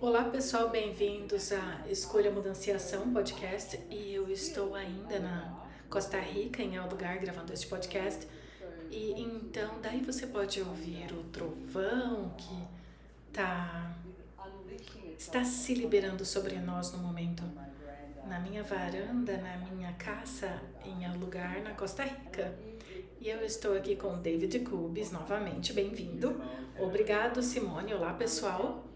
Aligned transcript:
Olá 0.00 0.22
pessoal, 0.22 0.68
bem-vindos 0.68 1.50
a 1.50 1.84
Escolha 1.90 2.30
Mudanciação 2.30 3.12
Podcast 3.12 3.80
e 3.90 4.14
eu 4.14 4.30
estou 4.30 4.76
ainda 4.76 5.18
na 5.18 5.66
Costa 5.90 6.20
Rica, 6.20 6.62
em 6.62 6.76
algum 6.76 6.92
lugar, 6.92 7.18
gravando 7.18 7.52
este 7.52 7.66
podcast. 7.66 8.24
E 8.92 9.20
então, 9.20 9.80
daí 9.82 10.00
você 10.00 10.28
pode 10.28 10.60
ouvir 10.60 11.12
o 11.12 11.24
trovão 11.24 12.32
que 12.38 12.62
tá, 13.32 13.92
está 15.18 15.42
se 15.44 15.74
liberando 15.74 16.24
sobre 16.24 16.54
nós 16.58 16.92
no 16.92 16.98
momento. 16.98 17.42
Na 18.24 18.38
minha 18.38 18.62
varanda, 18.62 19.36
na 19.38 19.56
minha 19.56 19.92
casa, 19.94 20.62
em 20.84 21.04
algum 21.06 21.18
lugar 21.18 21.60
na 21.62 21.72
Costa 21.72 22.04
Rica. 22.04 22.56
E 23.20 23.28
eu 23.28 23.44
estou 23.44 23.76
aqui 23.76 23.96
com 23.96 24.16
David 24.22 24.60
Cubes 24.60 25.10
novamente, 25.10 25.72
bem-vindo. 25.72 26.40
Obrigado, 26.78 27.42
Simone. 27.42 27.92
Olá, 27.94 28.12
pessoal. 28.12 28.87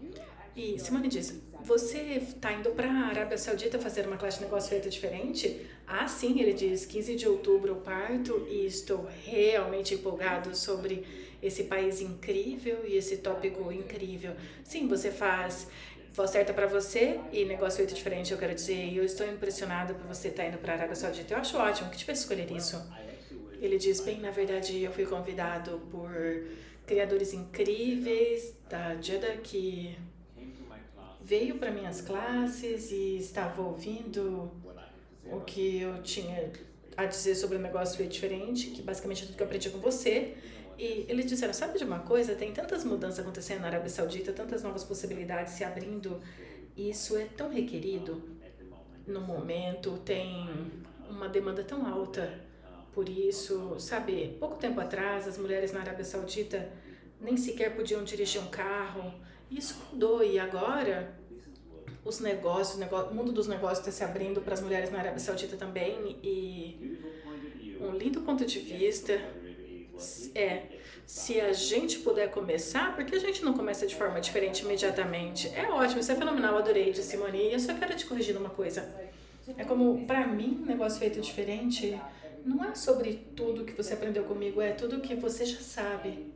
E 0.55 0.77
Simone 0.79 1.07
diz: 1.07 1.41
Você 1.61 1.99
está 1.99 2.53
indo 2.53 2.71
para 2.71 2.87
a 2.87 3.07
Arábia 3.07 3.37
Saudita 3.37 3.79
fazer 3.79 4.07
uma 4.07 4.17
classe 4.17 4.37
de 4.37 4.45
negócio 4.45 4.69
feita 4.69 4.89
diferente? 4.89 5.65
Ah, 5.87 6.07
sim, 6.07 6.39
ele 6.39 6.53
diz: 6.53 6.85
15 6.85 7.15
de 7.15 7.27
outubro 7.27 7.71
eu 7.71 7.75
parto 7.77 8.45
e 8.49 8.65
estou 8.65 9.07
realmente 9.23 9.95
empolgado 9.95 10.55
sobre 10.55 11.03
esse 11.41 11.65
país 11.65 12.01
incrível 12.01 12.83
e 12.85 12.95
esse 12.95 13.17
tópico 13.17 13.71
incrível. 13.71 14.35
Sim, 14.63 14.87
você 14.87 15.11
faz 15.11 15.67
voz 16.13 16.29
certa 16.29 16.53
para 16.53 16.67
você 16.67 17.19
e 17.31 17.43
negócio 17.43 17.77
feito 17.77 17.95
diferente, 17.95 18.31
eu 18.31 18.37
quero 18.37 18.53
dizer. 18.53 18.95
Eu 18.95 19.03
estou 19.03 19.27
impressionado 19.27 19.95
por 19.95 20.05
você 20.05 20.27
estar 20.27 20.43
tá 20.43 20.49
indo 20.49 20.59
para 20.59 20.73
a 20.73 20.75
Arábia 20.77 20.95
Saudita. 20.95 21.33
Eu 21.33 21.39
acho 21.39 21.57
ótimo 21.57 21.89
que 21.89 22.05
fez 22.05 22.19
escolher 22.19 22.51
isso. 22.51 22.79
Ele 23.59 23.77
diz: 23.77 24.01
Bem, 24.01 24.19
na 24.19 24.29
verdade, 24.29 24.83
eu 24.83 24.91
fui 24.91 25.05
convidado 25.05 25.81
por 25.89 26.11
criadores 26.85 27.33
incríveis 27.33 28.53
da 28.69 28.95
Jeddah 29.01 29.37
que 29.37 29.97
veio 31.23 31.57
para 31.57 31.71
minhas 31.71 32.01
classes 32.01 32.91
e 32.91 33.17
estava 33.17 33.61
ouvindo 33.61 34.51
o 35.25 35.39
que 35.41 35.81
eu 35.81 36.01
tinha 36.03 36.51
a 36.95 37.05
dizer 37.05 37.35
sobre 37.35 37.57
o 37.57 37.59
negócio 37.59 37.97
feito 37.97 38.11
diferente, 38.11 38.67
que 38.67 38.81
basicamente 38.81 39.23
é 39.23 39.25
tudo 39.25 39.35
que 39.35 39.41
eu 39.41 39.47
aprendi 39.47 39.69
com 39.69 39.79
você. 39.79 40.35
E 40.77 41.05
eles 41.07 41.25
disseram: 41.25 41.53
sabe 41.53 41.77
de 41.77 41.85
uma 41.85 41.99
coisa? 41.99 42.35
Tem 42.35 42.51
tantas 42.51 42.83
mudanças 42.83 43.19
acontecendo 43.19 43.61
na 43.61 43.67
Arábia 43.67 43.89
Saudita, 43.89 44.33
tantas 44.33 44.63
novas 44.63 44.83
possibilidades 44.83 45.53
se 45.53 45.63
abrindo. 45.63 46.21
Isso 46.75 47.15
é 47.17 47.25
tão 47.25 47.49
requerido 47.49 48.21
no 49.05 49.21
momento, 49.21 49.97
tem 49.99 50.47
uma 51.09 51.29
demanda 51.29 51.63
tão 51.63 51.85
alta 51.85 52.41
por 52.93 53.07
isso. 53.07 53.75
Sabe, 53.79 54.35
pouco 54.39 54.55
tempo 54.55 54.79
atrás, 54.79 55.27
as 55.27 55.37
mulheres 55.37 55.71
na 55.71 55.81
Arábia 55.81 56.03
Saudita 56.03 56.69
nem 57.19 57.37
sequer 57.37 57.75
podiam 57.75 58.03
dirigir 58.03 58.41
um 58.41 58.47
carro. 58.47 59.13
Isso 59.55 59.75
mudou 59.91 60.23
e 60.23 60.39
agora 60.39 61.13
os 62.03 62.19
negócios, 62.19 62.79
o 63.09 63.13
mundo 63.13 63.31
dos 63.31 63.47
negócios 63.47 63.79
está 63.79 63.91
se 63.91 64.03
abrindo 64.03 64.41
para 64.41 64.53
as 64.53 64.61
mulheres 64.61 64.91
na 64.91 64.99
Arábia 64.99 65.19
Saudita 65.19 65.55
também 65.55 66.17
e 66.23 66.99
um 67.79 67.91
lindo 67.91 68.21
ponto 68.21 68.45
de 68.45 68.59
vista 68.59 69.13
é 70.35 70.63
se 71.05 71.39
a 71.39 71.51
gente 71.53 71.99
puder 71.99 72.31
começar, 72.31 72.95
porque 72.95 73.15
a 73.15 73.19
gente 73.19 73.43
não 73.43 73.53
começa 73.53 73.85
de 73.85 73.95
forma 73.95 74.19
diferente 74.19 74.63
imediatamente? 74.63 75.49
É 75.49 75.69
ótimo, 75.69 75.99
isso 75.99 76.11
é 76.11 76.15
fenomenal, 76.15 76.57
adorei 76.57 76.91
de 76.91 77.03
Simone. 77.03 77.49
E 77.49 77.53
eu 77.53 77.59
só 77.59 77.73
quero 77.73 77.95
te 77.95 78.05
corrigir 78.05 78.35
uma 78.35 78.49
coisa. 78.49 78.89
É 79.57 79.63
como, 79.65 80.05
para 80.07 80.25
mim, 80.25 80.59
um 80.63 80.65
negócio 80.65 80.99
feito 80.99 81.19
diferente 81.19 81.99
não 82.45 82.63
é 82.63 82.73
sobre 82.75 83.25
tudo 83.35 83.65
que 83.65 83.73
você 83.73 83.93
aprendeu 83.93 84.23
comigo, 84.23 84.61
é 84.61 84.71
tudo 84.71 85.01
que 85.01 85.15
você 85.15 85.45
já 85.45 85.59
sabe. 85.59 86.31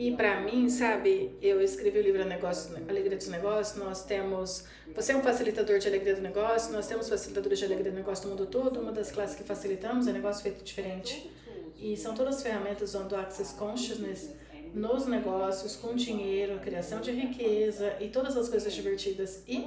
E 0.00 0.12
para 0.12 0.40
mim, 0.40 0.66
sabe, 0.70 1.36
eu 1.42 1.60
escrevi 1.60 1.98
o 1.98 2.02
livro 2.02 2.24
Negócio, 2.24 2.74
Alegria 2.88 3.18
dos 3.18 3.28
Negócios, 3.28 3.76
nós 3.76 4.02
temos, 4.02 4.64
você 4.96 5.12
é 5.12 5.16
um 5.18 5.22
facilitador 5.22 5.78
de 5.78 5.86
alegria 5.86 6.14
do 6.14 6.22
negócio, 6.22 6.72
nós 6.72 6.86
temos 6.86 7.06
facilitadores 7.06 7.58
de 7.58 7.66
alegria 7.66 7.92
do 7.92 7.98
negócio 7.98 8.24
no 8.26 8.30
mundo 8.34 8.46
todo, 8.46 8.80
uma 8.80 8.92
das 8.92 9.12
classes 9.12 9.36
que 9.36 9.44
facilitamos 9.44 10.08
é 10.08 10.12
negócio 10.12 10.42
feito 10.42 10.64
diferente. 10.64 11.30
E 11.76 11.98
são 11.98 12.14
todas 12.14 12.36
as 12.36 12.42
ferramentas 12.42 12.92
do 12.92 13.14
Access 13.14 13.54
Consciousness 13.56 14.30
nos 14.72 15.06
negócios, 15.06 15.76
com 15.76 15.94
dinheiro, 15.94 16.54
a 16.54 16.58
criação 16.60 17.02
de 17.02 17.10
riqueza 17.10 17.94
e 18.00 18.08
todas 18.08 18.38
as 18.38 18.48
coisas 18.48 18.72
divertidas. 18.72 19.42
E 19.46 19.66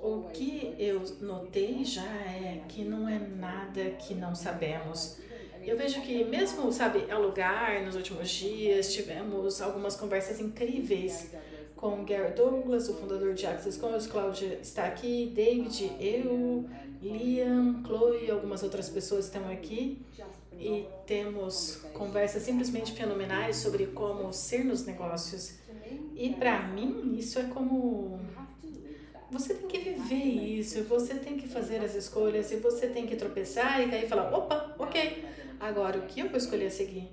o 0.00 0.24
que 0.32 0.74
eu 0.80 1.00
notei 1.20 1.84
já 1.84 2.02
é 2.02 2.60
que 2.68 2.82
não 2.82 3.08
é 3.08 3.20
nada 3.20 3.90
que 4.00 4.14
não 4.16 4.34
sabemos. 4.34 5.22
Eu 5.66 5.76
vejo 5.78 6.00
que 6.02 6.24
mesmo, 6.24 6.70
sabe, 6.70 7.10
ao 7.10 7.22
lugar, 7.22 7.82
nos 7.82 7.96
últimos 7.96 8.28
dias, 8.28 8.92
tivemos 8.92 9.62
algumas 9.62 9.96
conversas 9.96 10.38
incríveis 10.38 11.30
com 11.74 12.04
Gary 12.04 12.34
Douglas, 12.34 12.88
o 12.88 12.94
fundador 12.94 13.34
de 13.34 13.46
Access 13.46 13.78
Conscious, 13.78 14.06
Cláudia 14.06 14.58
está 14.60 14.84
aqui, 14.84 15.32
David, 15.34 15.90
eu, 15.98 16.68
Liam, 17.00 17.82
Chloe, 17.84 18.30
algumas 18.30 18.62
outras 18.62 18.88
pessoas 18.88 19.24
estão 19.24 19.48
aqui 19.50 20.02
e 20.52 20.86
temos 21.06 21.76
conversas 21.94 22.42
simplesmente 22.42 22.92
fenomenais 22.92 23.56
sobre 23.56 23.86
como 23.86 24.32
ser 24.32 24.64
nos 24.64 24.84
negócios. 24.84 25.58
E 26.14 26.30
para 26.30 26.62
mim, 26.68 27.16
isso 27.18 27.38
é 27.38 27.44
como 27.44 28.20
você 29.30 29.54
tem 29.54 29.66
que 29.66 29.78
viver 29.78 30.14
isso, 30.14 30.84
você 30.84 31.14
tem 31.14 31.36
que 31.36 31.48
fazer 31.48 31.78
as 31.78 31.94
escolhas 31.94 32.52
e 32.52 32.56
você 32.56 32.86
tem 32.86 33.06
que 33.06 33.16
tropeçar 33.16 33.80
e 33.80 33.90
cair 33.90 34.04
e 34.04 34.08
falar: 34.08 34.32
opa, 34.32 34.74
ok, 34.78 35.24
agora 35.64 35.98
o 35.98 36.02
que 36.02 36.20
eu 36.20 36.28
vou 36.28 36.36
escolher 36.36 36.66
a 36.66 36.70
seguir? 36.70 37.08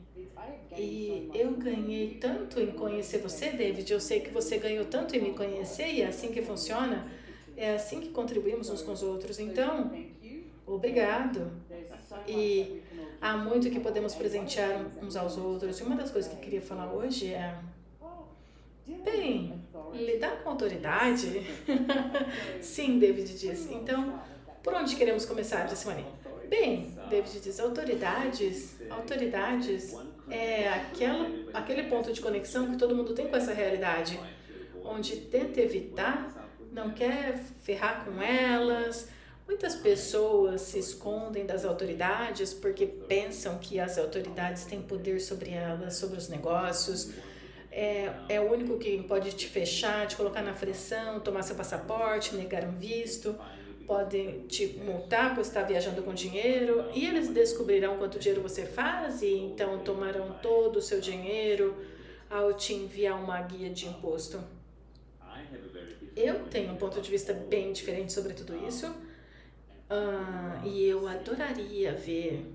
E 0.77 1.29
eu 1.33 1.51
ganhei 1.51 2.17
tanto 2.19 2.59
em 2.59 2.71
conhecer 2.71 3.19
você, 3.19 3.49
David. 3.51 3.91
Eu 3.91 3.99
sei 3.99 4.21
que 4.21 4.29
você 4.29 4.57
ganhou 4.57 4.85
tanto 4.85 5.15
em 5.15 5.21
me 5.21 5.33
conhecer 5.33 5.87
e 5.87 6.01
é 6.01 6.07
assim 6.07 6.31
que 6.31 6.41
funciona. 6.41 7.07
É 7.57 7.73
assim 7.75 7.99
que 7.99 8.09
contribuímos 8.09 8.69
uns 8.69 8.81
com 8.81 8.91
os 8.91 9.03
outros. 9.03 9.39
Então, 9.39 9.91
obrigado. 10.65 11.51
E 12.27 12.81
há 13.19 13.37
muito 13.37 13.69
que 13.69 13.79
podemos 13.79 14.15
presentear 14.15 14.85
uns 15.01 15.15
aos 15.15 15.37
outros. 15.37 15.79
E 15.79 15.83
uma 15.83 15.95
das 15.95 16.09
coisas 16.09 16.31
que 16.31 16.37
eu 16.37 16.41
queria 16.41 16.61
falar 16.61 16.91
hoje 16.91 17.33
é 17.33 17.55
Bem, 19.03 19.53
lidar 19.93 20.43
com 20.43 20.49
autoridade. 20.49 21.45
Sim, 22.61 22.99
David 22.99 23.37
diz. 23.37 23.69
Então, 23.71 24.19
por 24.61 24.73
onde 24.73 24.95
queremos 24.95 25.25
começar, 25.25 25.65
disse 25.65 25.87
Maria? 25.87 26.05
Bem, 26.51 26.93
David 27.09 27.39
diz, 27.39 27.61
autoridades, 27.61 28.75
autoridades 28.89 29.95
é 30.29 30.67
aquela, 30.67 31.29
aquele 31.53 31.83
ponto 31.83 32.11
de 32.11 32.19
conexão 32.19 32.69
que 32.69 32.77
todo 32.77 32.93
mundo 32.93 33.13
tem 33.13 33.29
com 33.29 33.37
essa 33.37 33.53
realidade, 33.53 34.19
onde 34.83 35.15
tenta 35.15 35.61
evitar, 35.61 36.51
não 36.69 36.89
quer 36.91 37.37
ferrar 37.63 38.03
com 38.03 38.21
elas. 38.21 39.07
Muitas 39.47 39.77
pessoas 39.77 40.59
se 40.59 40.77
escondem 40.77 41.45
das 41.45 41.63
autoridades 41.63 42.53
porque 42.53 42.85
pensam 42.85 43.57
que 43.57 43.79
as 43.79 43.97
autoridades 43.97 44.65
têm 44.65 44.81
poder 44.81 45.21
sobre 45.21 45.51
elas, 45.51 45.95
sobre 45.95 46.17
os 46.17 46.27
negócios, 46.27 47.13
é, 47.71 48.11
é 48.27 48.41
o 48.41 48.51
único 48.51 48.77
que 48.77 49.01
pode 49.03 49.31
te 49.31 49.47
fechar, 49.47 50.05
te 50.05 50.17
colocar 50.17 50.41
na 50.41 50.51
pressão, 50.51 51.21
tomar 51.21 51.43
seu 51.43 51.55
passaporte, 51.55 52.35
negar 52.35 52.65
um 52.65 52.77
visto, 52.77 53.39
pode 53.87 54.43
te 54.47 54.79
multar 54.79 55.33
por 55.33 55.41
estar 55.41 55.63
viajando 55.63 56.01
com 56.03 56.13
dinheiro 56.13 56.89
e 56.93 57.05
eles 57.05 57.29
descobrirão 57.29 57.97
quanto 57.97 58.19
dinheiro 58.19 58.41
você 58.41 58.65
faz 58.65 59.21
e 59.21 59.33
então 59.33 59.79
tomarão 59.79 60.37
todo 60.41 60.77
o 60.77 60.81
seu 60.81 60.99
dinheiro 60.99 61.75
ao 62.29 62.53
te 62.53 62.73
enviar 62.73 63.21
uma 63.21 63.41
guia 63.41 63.69
de 63.69 63.87
imposto. 63.87 64.41
Eu 66.15 66.45
tenho 66.45 66.73
um 66.73 66.77
ponto 66.77 67.01
de 67.01 67.09
vista 67.09 67.33
bem 67.33 67.71
diferente 67.71 68.11
sobre 68.11 68.33
tudo 68.33 68.55
isso 68.67 68.87
uh, 68.87 70.65
e 70.65 70.83
eu 70.85 71.07
adoraria 71.07 71.93
ver 71.93 72.45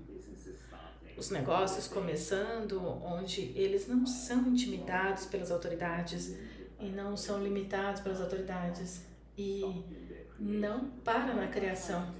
os 1.17 1.31
negócios 1.31 1.87
começando, 1.87 2.79
onde 3.03 3.51
eles 3.55 3.87
não 3.87 4.05
são 4.05 4.47
intimidados 4.47 5.25
pelas 5.25 5.49
autoridades 5.49 6.37
e 6.79 6.85
não 6.85 7.17
são 7.17 7.43
limitados 7.43 8.01
pelas 8.01 8.21
autoridades 8.21 9.01
e 9.37 9.61
não 10.39 10.89
para 11.03 11.33
na 11.33 11.47
criação. 11.47 12.13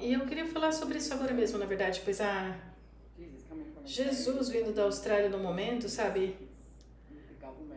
E 0.00 0.12
eu 0.12 0.26
queria 0.26 0.46
falar 0.46 0.72
sobre 0.72 0.98
isso 0.98 1.12
agora 1.14 1.32
mesmo, 1.32 1.58
na 1.58 1.66
verdade, 1.66 2.02
pois 2.04 2.20
a 2.20 2.58
Jesus 3.84 4.48
vindo 4.48 4.72
da 4.72 4.82
Austrália 4.82 5.28
no 5.28 5.38
momento, 5.38 5.88
sabe, 5.88 6.36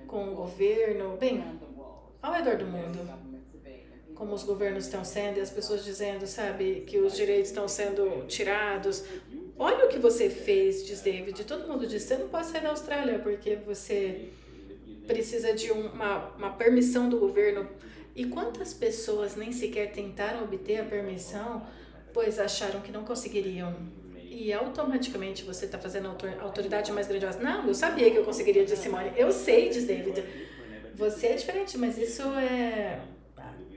com 0.07 0.31
o 0.31 0.35
governo, 0.35 1.17
bem, 1.17 1.43
ao 2.21 2.33
redor 2.33 2.57
do 2.57 2.65
mundo, 2.65 2.99
como 4.13 4.33
os 4.33 4.43
governos 4.43 4.85
estão 4.85 5.03
sendo 5.03 5.37
e 5.37 5.41
as 5.41 5.49
pessoas 5.49 5.83
dizendo, 5.83 6.25
sabe, 6.25 6.81
que 6.87 6.99
os 6.99 7.15
direitos 7.15 7.49
estão 7.49 7.67
sendo 7.67 8.25
tirados, 8.27 9.03
Olha 9.57 9.85
o 9.85 9.87
que 9.87 9.97
você 9.97 10.29
fez, 10.29 10.85
diz 10.85 11.01
David. 11.01 11.45
Todo 11.45 11.67
mundo 11.67 11.87
diz: 11.87 12.03
você 12.03 12.17
não 12.17 12.27
pode 12.27 12.47
sair 12.47 12.61
da 12.61 12.69
Austrália 12.69 13.19
porque 13.19 13.55
você 13.55 14.29
precisa 15.07 15.53
de 15.53 15.71
uma, 15.71 16.27
uma 16.35 16.49
permissão 16.51 17.07
do 17.07 17.17
governo. 17.17 17.67
E 18.15 18.25
quantas 18.25 18.73
pessoas 18.73 19.35
nem 19.35 19.51
sequer 19.51 19.91
tentaram 19.91 20.43
obter 20.43 20.77
a 20.77 20.85
permissão, 20.85 21.65
pois 22.13 22.39
acharam 22.39 22.79
que 22.79 22.91
não 22.91 23.03
conseguiriam? 23.03 23.75
E 24.15 24.53
automaticamente 24.53 25.43
você 25.43 25.65
está 25.65 25.77
fazendo 25.77 26.07
a 26.07 26.43
autoridade 26.43 26.91
mais 26.93 27.07
grandiosa. 27.07 27.39
Não, 27.39 27.67
eu 27.67 27.73
sabia 27.73 28.09
que 28.09 28.17
eu 28.17 28.23
conseguiria, 28.23 28.63
diz 28.63 28.79
Simone. 28.79 29.11
Eu 29.17 29.31
sei, 29.31 29.69
diz 29.69 29.85
David. 29.85 30.23
Você 30.95 31.27
é 31.27 31.35
diferente, 31.35 31.77
mas 31.77 31.97
isso 31.97 32.21
é 32.21 33.01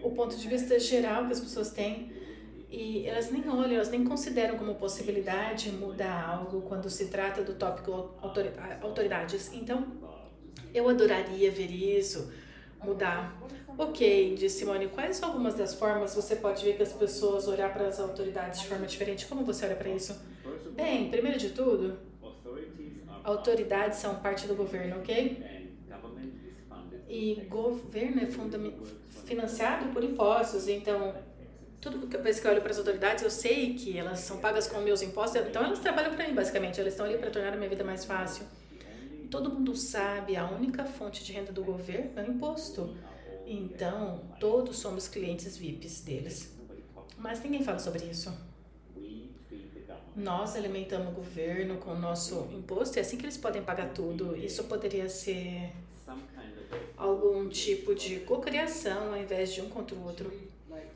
o 0.03 0.11
ponto 0.13 0.37
de 0.37 0.49
vista 0.49 0.79
geral 0.79 1.27
que 1.27 1.33
as 1.33 1.41
pessoas 1.41 1.71
têm 1.71 2.13
e 2.71 3.07
elas 3.07 3.31
nem 3.31 3.49
olham, 3.49 3.75
elas 3.75 3.91
nem 3.91 4.05
consideram 4.05 4.57
como 4.57 4.75
possibilidade 4.77 5.73
mudar 5.73 6.29
algo 6.29 6.63
quando 6.63 6.89
se 6.89 7.07
trata 7.07 7.43
do 7.43 7.55
tópico 7.55 8.15
autoridades. 8.81 9.51
Então, 9.53 9.87
eu 10.73 10.89
adoraria 10.89 11.51
ver 11.51 11.71
isso 11.71 12.31
mudar. 12.83 13.37
Ok, 13.77 14.35
disse 14.37 14.61
Simone, 14.61 14.89
quais 14.89 15.23
algumas 15.23 15.55
das 15.55 15.75
formas 15.75 16.15
você 16.15 16.37
pode 16.37 16.65
ver 16.65 16.77
que 16.77 16.83
as 16.83 16.93
pessoas 16.93 17.47
olhar 17.47 17.73
para 17.73 17.87
as 17.87 18.01
autoridades 18.01 18.61
de 18.61 18.67
forma 18.67 18.87
diferente? 18.87 19.27
Como 19.27 19.45
você 19.45 19.67
olha 19.67 19.77
para 19.77 19.89
isso? 19.89 20.21
Bem, 20.73 21.09
primeiro 21.11 21.39
de 21.39 21.51
tudo, 21.51 21.97
autoridades 23.23 23.99
são 23.99 24.17
parte 24.17 24.47
do 24.47 24.55
governo, 24.55 24.97
ok? 24.97 25.69
E 27.09 27.47
governo 27.49 28.21
é 28.21 28.27
financiado 29.25 29.93
por 29.93 30.03
impostos, 30.03 30.69
então 30.69 31.15
tudo 31.81 32.09
que 32.09 32.17
eu 32.17 32.51
olho 32.51 32.61
para 32.61 32.71
as 32.71 32.79
autoridades, 32.79 33.23
eu 33.23 33.31
sei 33.31 33.75
que 33.75 33.97
elas 33.97 34.19
são 34.21 34.39
pagas 34.39 34.67
com 34.67 34.81
meus 34.81 35.03
impostos, 35.03 35.41
então 35.47 35.65
elas 35.65 35.79
trabalham 35.79 36.15
para 36.15 36.27
mim, 36.27 36.35
basicamente, 36.35 36.81
elas 36.81 36.93
estão 36.93 37.07
ali 37.07 37.17
para 37.17 37.31
tornar 37.31 37.53
a 37.53 37.57
minha 37.57 37.69
vida 37.69 37.85
mais 37.85 38.05
fácil. 38.05 38.45
Todo 39.31 39.51
mundo 39.51 39.75
sabe, 39.77 40.37
a 40.37 40.49
única 40.49 40.85
fonte 40.85 41.25
de 41.25 41.33
renda 41.33 41.53
do 41.53 41.63
governo 41.63 42.13
é 42.17 42.23
o 42.23 42.31
imposto. 42.31 42.97
Então, 43.47 44.23
todos 44.39 44.79
somos 44.79 45.09
clientes 45.09 45.57
VIPs 45.57 46.03
deles. 46.03 46.55
Mas 47.17 47.43
ninguém 47.43 47.63
fala 47.63 47.79
sobre 47.79 48.05
isso. 48.05 48.33
Nós 50.15 50.57
alimentamos 50.57 51.09
o 51.09 51.13
governo 51.13 51.77
com 51.79 51.93
o 51.93 51.99
nosso 51.99 52.49
imposto 52.53 52.97
e 52.97 52.99
é 52.99 53.03
assim 53.03 53.17
que 53.17 53.25
eles 53.25 53.37
podem 53.37 53.63
pagar 53.63 53.93
tudo. 53.93 54.37
Isso 54.37 54.65
poderia 54.65 55.09
ser 55.09 55.73
algum 56.97 57.49
tipo 57.49 57.95
de 57.95 58.21
cocriação 58.21 59.15
ao 59.15 59.17
invés 59.17 59.53
de 59.55 59.61
um 59.61 59.69
contra 59.69 59.97
o 59.97 60.05
outro. 60.05 60.33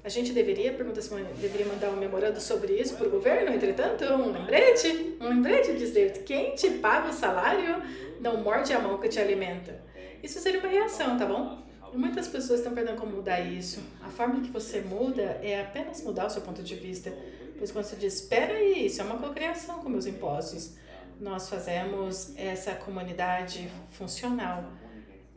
A 0.05 0.09
gente 0.09 0.33
deveria, 0.33 0.73
pergunta 0.73 1.01
Simone, 1.01 1.33
deveria 1.35 1.65
mandar 1.67 1.91
um 1.91 1.97
memorando 1.97 2.41
sobre 2.41 2.73
isso 2.73 2.97
para 2.97 3.07
o 3.07 3.11
governo, 3.11 3.55
entretanto, 3.55 4.05
um 4.05 4.33
lembrete? 4.33 5.17
Um 5.21 5.29
lembrete, 5.29 5.75
diz 5.75 5.93
David. 5.93 6.21
Quem 6.21 6.57
te 6.57 6.71
paga 6.71 7.11
o 7.11 7.13
salário 7.13 7.81
não 8.21 8.43
morde 8.43 8.73
a 8.73 8.81
mão 8.81 8.99
que 8.99 9.09
te 9.09 9.21
alimenta. 9.21 9.81
Isso 10.21 10.41
seria 10.41 10.59
uma 10.59 10.69
reação, 10.69 11.17
tá 11.17 11.25
bom? 11.25 11.63
Muitas 11.95 12.27
pessoas 12.27 12.59
estão 12.59 12.75
perdendo 12.75 12.99
como 12.99 13.13
mudar 13.13 13.41
isso. 13.41 13.81
A 14.03 14.09
forma 14.09 14.41
que 14.41 14.51
você 14.51 14.81
muda 14.81 15.39
é 15.41 15.61
apenas 15.61 16.03
mudar 16.03 16.27
o 16.27 16.31
seu 16.31 16.43
ponto 16.43 16.65
de 16.65 16.75
vista. 16.75 17.13
Pois 17.57 17.71
quando 17.71 17.85
você 17.85 17.95
diz, 17.95 18.15
espera 18.15 18.55
aí, 18.55 18.87
isso 18.87 19.01
é 19.01 19.05
uma 19.05 19.19
cocriação 19.19 19.79
com 19.81 19.89
meus 19.89 20.07
impostos. 20.07 20.73
Nós 21.21 21.49
fazemos 21.49 22.33
essa 22.37 22.73
comunidade 22.75 23.71
funcional 23.93 24.65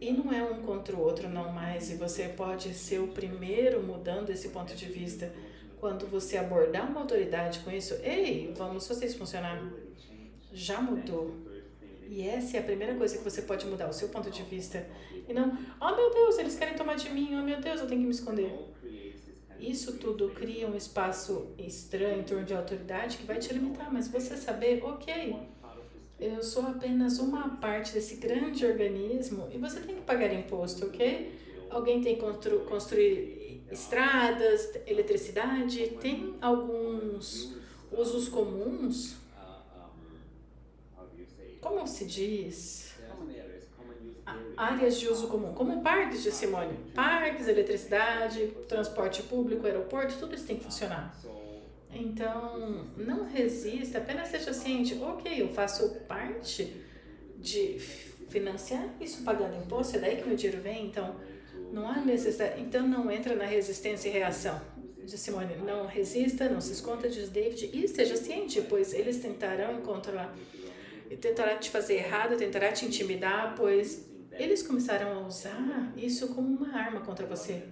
e 0.06 0.12
não 0.12 0.32
é 0.32 0.44
um 0.44 0.62
contra 0.62 0.96
o 0.96 1.02
outro, 1.02 1.28
não 1.28 1.52
mais. 1.52 1.90
E 1.90 1.96
você 1.96 2.30
pode 2.30 2.74
ser 2.76 3.00
o 3.00 3.08
primeiro 3.08 3.82
mudando 3.82 4.30
esse 4.30 4.50
ponto 4.50 4.76
de 4.76 4.86
vista. 4.86 5.34
Quando 5.80 6.06
você 6.06 6.38
abordar 6.38 6.88
uma 6.88 7.02
autoridade 7.02 7.60
com 7.60 7.72
isso, 7.72 7.96
ei, 8.04 8.54
vamos 8.56 8.88
fazer 8.88 9.08
isso 9.08 9.18
funcionar. 9.18 9.60
Já 10.54 10.80
mudou. 10.80 11.36
E 12.08 12.22
essa 12.22 12.58
é 12.58 12.60
a 12.60 12.64
primeira 12.64 12.94
coisa 12.94 13.18
que 13.18 13.24
você 13.24 13.42
pode 13.42 13.66
mudar, 13.66 13.90
o 13.90 13.94
seu 13.94 14.10
ponto 14.10 14.30
de 14.30 14.44
vista. 14.44 14.86
E 15.28 15.34
não, 15.34 15.58
oh 15.82 15.96
meu 15.96 16.14
Deus, 16.14 16.38
eles 16.38 16.56
querem 16.56 16.76
tomar 16.76 16.96
de 16.96 17.10
mim, 17.10 17.36
oh 17.36 17.42
meu 17.42 17.60
Deus, 17.60 17.82
eu 17.82 17.88
tenho 17.88 18.02
que 18.02 18.06
me 18.06 18.14
esconder. 18.14 18.52
Isso 19.60 19.98
tudo 19.98 20.30
cria 20.30 20.68
um 20.68 20.76
espaço 20.76 21.48
estranho 21.58 22.20
em 22.20 22.24
torno 22.24 22.46
de 22.46 22.54
autoridade 22.54 23.18
que 23.18 23.26
vai 23.26 23.40
te 23.40 23.52
limitar, 23.52 23.92
mas 23.92 24.08
você 24.08 24.38
saber, 24.38 24.84
ok, 24.84 25.36
eu 26.20 26.42
sou 26.42 26.64
apenas 26.64 27.20
uma 27.20 27.58
parte 27.58 27.94
desse 27.94 28.16
grande 28.16 28.66
organismo 28.66 29.50
e 29.54 29.58
você 29.58 29.80
tem 29.82 29.96
que 29.96 30.02
pagar 30.02 30.34
imposto, 30.34 30.86
ok? 30.86 31.38
Alguém 31.70 32.02
tem 32.02 32.16
que 32.16 32.22
constru 32.22 32.60
construir 32.62 33.64
estradas, 33.70 34.72
eletricidade, 34.86 35.98
tem 36.00 36.36
alguns 36.42 37.54
usos 37.92 38.30
comuns. 38.30 39.18
Como 41.60 41.86
se 41.88 42.06
diz? 42.06 42.94
Áreas 44.56 45.00
de 45.00 45.08
uso 45.10 45.28
comum, 45.28 45.54
como 45.54 45.82
parques 45.82 46.24
de 46.24 46.32
Simone. 46.32 46.78
Parques, 46.94 47.48
eletricidade, 47.48 48.48
transporte 48.68 49.22
público, 49.24 49.66
aeroporto, 49.66 50.18
tudo 50.18 50.34
isso 50.34 50.46
tem 50.46 50.58
que 50.58 50.64
funcionar. 50.64 51.16
Então, 51.96 52.86
não 52.98 53.26
resista, 53.26 54.00
apenas 54.00 54.28
seja 54.28 54.52
ciente, 54.52 54.96
ok, 55.02 55.42
eu 55.42 55.48
faço 55.50 55.96
parte 56.08 56.76
de 57.40 57.80
financiar 58.30 58.90
isso 59.00 59.24
pagando 59.24 59.56
imposto, 59.56 59.96
é 59.96 60.00
daí 60.00 60.18
que 60.18 60.28
meu 60.28 60.36
dinheiro 60.36 60.62
vem, 60.62 60.88
então 60.88 61.16
não 61.72 61.88
há 61.88 62.02
necessidade, 62.02 62.62
então 62.62 62.86
não 62.86 63.10
entra 63.10 63.34
na 63.36 63.46
resistência 63.46 64.10
e 64.10 64.12
reação. 64.12 64.60
Diz 65.04 65.20
Simone, 65.20 65.56
não 65.58 65.86
resista, 65.86 66.50
não 66.50 66.60
se 66.60 66.74
esconda, 66.74 67.08
diz 67.08 67.30
David, 67.30 67.70
e 67.72 67.86
esteja 67.86 68.18
ciente, 68.18 68.62
pois 68.62 68.94
eles 68.94 69.20
tentarão 69.20 69.80
encontrar, 69.80 70.36
tentará 71.22 71.56
te 71.56 71.70
fazer 71.70 71.96
errado, 71.96 72.36
tentará 72.36 72.72
te 72.72 72.86
intimidar, 72.86 73.54
pois 73.56 74.06
eles 74.34 74.64
começaram 74.64 75.20
a 75.20 75.28
usar 75.28 75.94
isso 75.96 76.30
como 76.30 76.58
uma 76.58 76.76
arma 76.76 77.02
contra 77.02 77.26
você. 77.26 77.64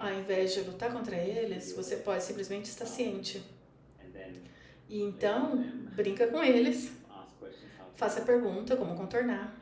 Ao 0.00 0.10
invés 0.14 0.54
de 0.54 0.62
lutar 0.62 0.90
contra 0.90 1.14
eles, 1.14 1.72
você 1.72 1.96
pode 1.96 2.24
simplesmente 2.24 2.70
estar 2.70 2.86
ciente. 2.86 3.42
E 4.88 5.02
então, 5.02 5.62
brinca 5.94 6.26
com 6.26 6.42
eles, 6.42 6.90
faça 7.96 8.22
pergunta 8.22 8.78
como 8.78 8.96
contornar. 8.96 9.54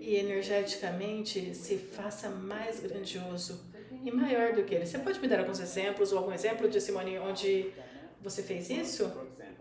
E 0.00 0.16
energeticamente 0.16 1.54
se 1.54 1.78
faça 1.78 2.28
mais 2.28 2.80
grandioso 2.80 3.64
e 4.04 4.10
maior 4.10 4.54
do 4.54 4.64
que 4.64 4.74
ele. 4.74 4.86
Você 4.86 4.98
pode 4.98 5.20
me 5.20 5.28
dar 5.28 5.38
alguns 5.38 5.60
exemplos 5.60 6.10
ou 6.10 6.18
algum 6.18 6.32
exemplo 6.32 6.68
de 6.68 6.80
Simone 6.80 7.16
onde 7.20 7.72
você 8.20 8.42
fez 8.42 8.68
isso? 8.68 9.10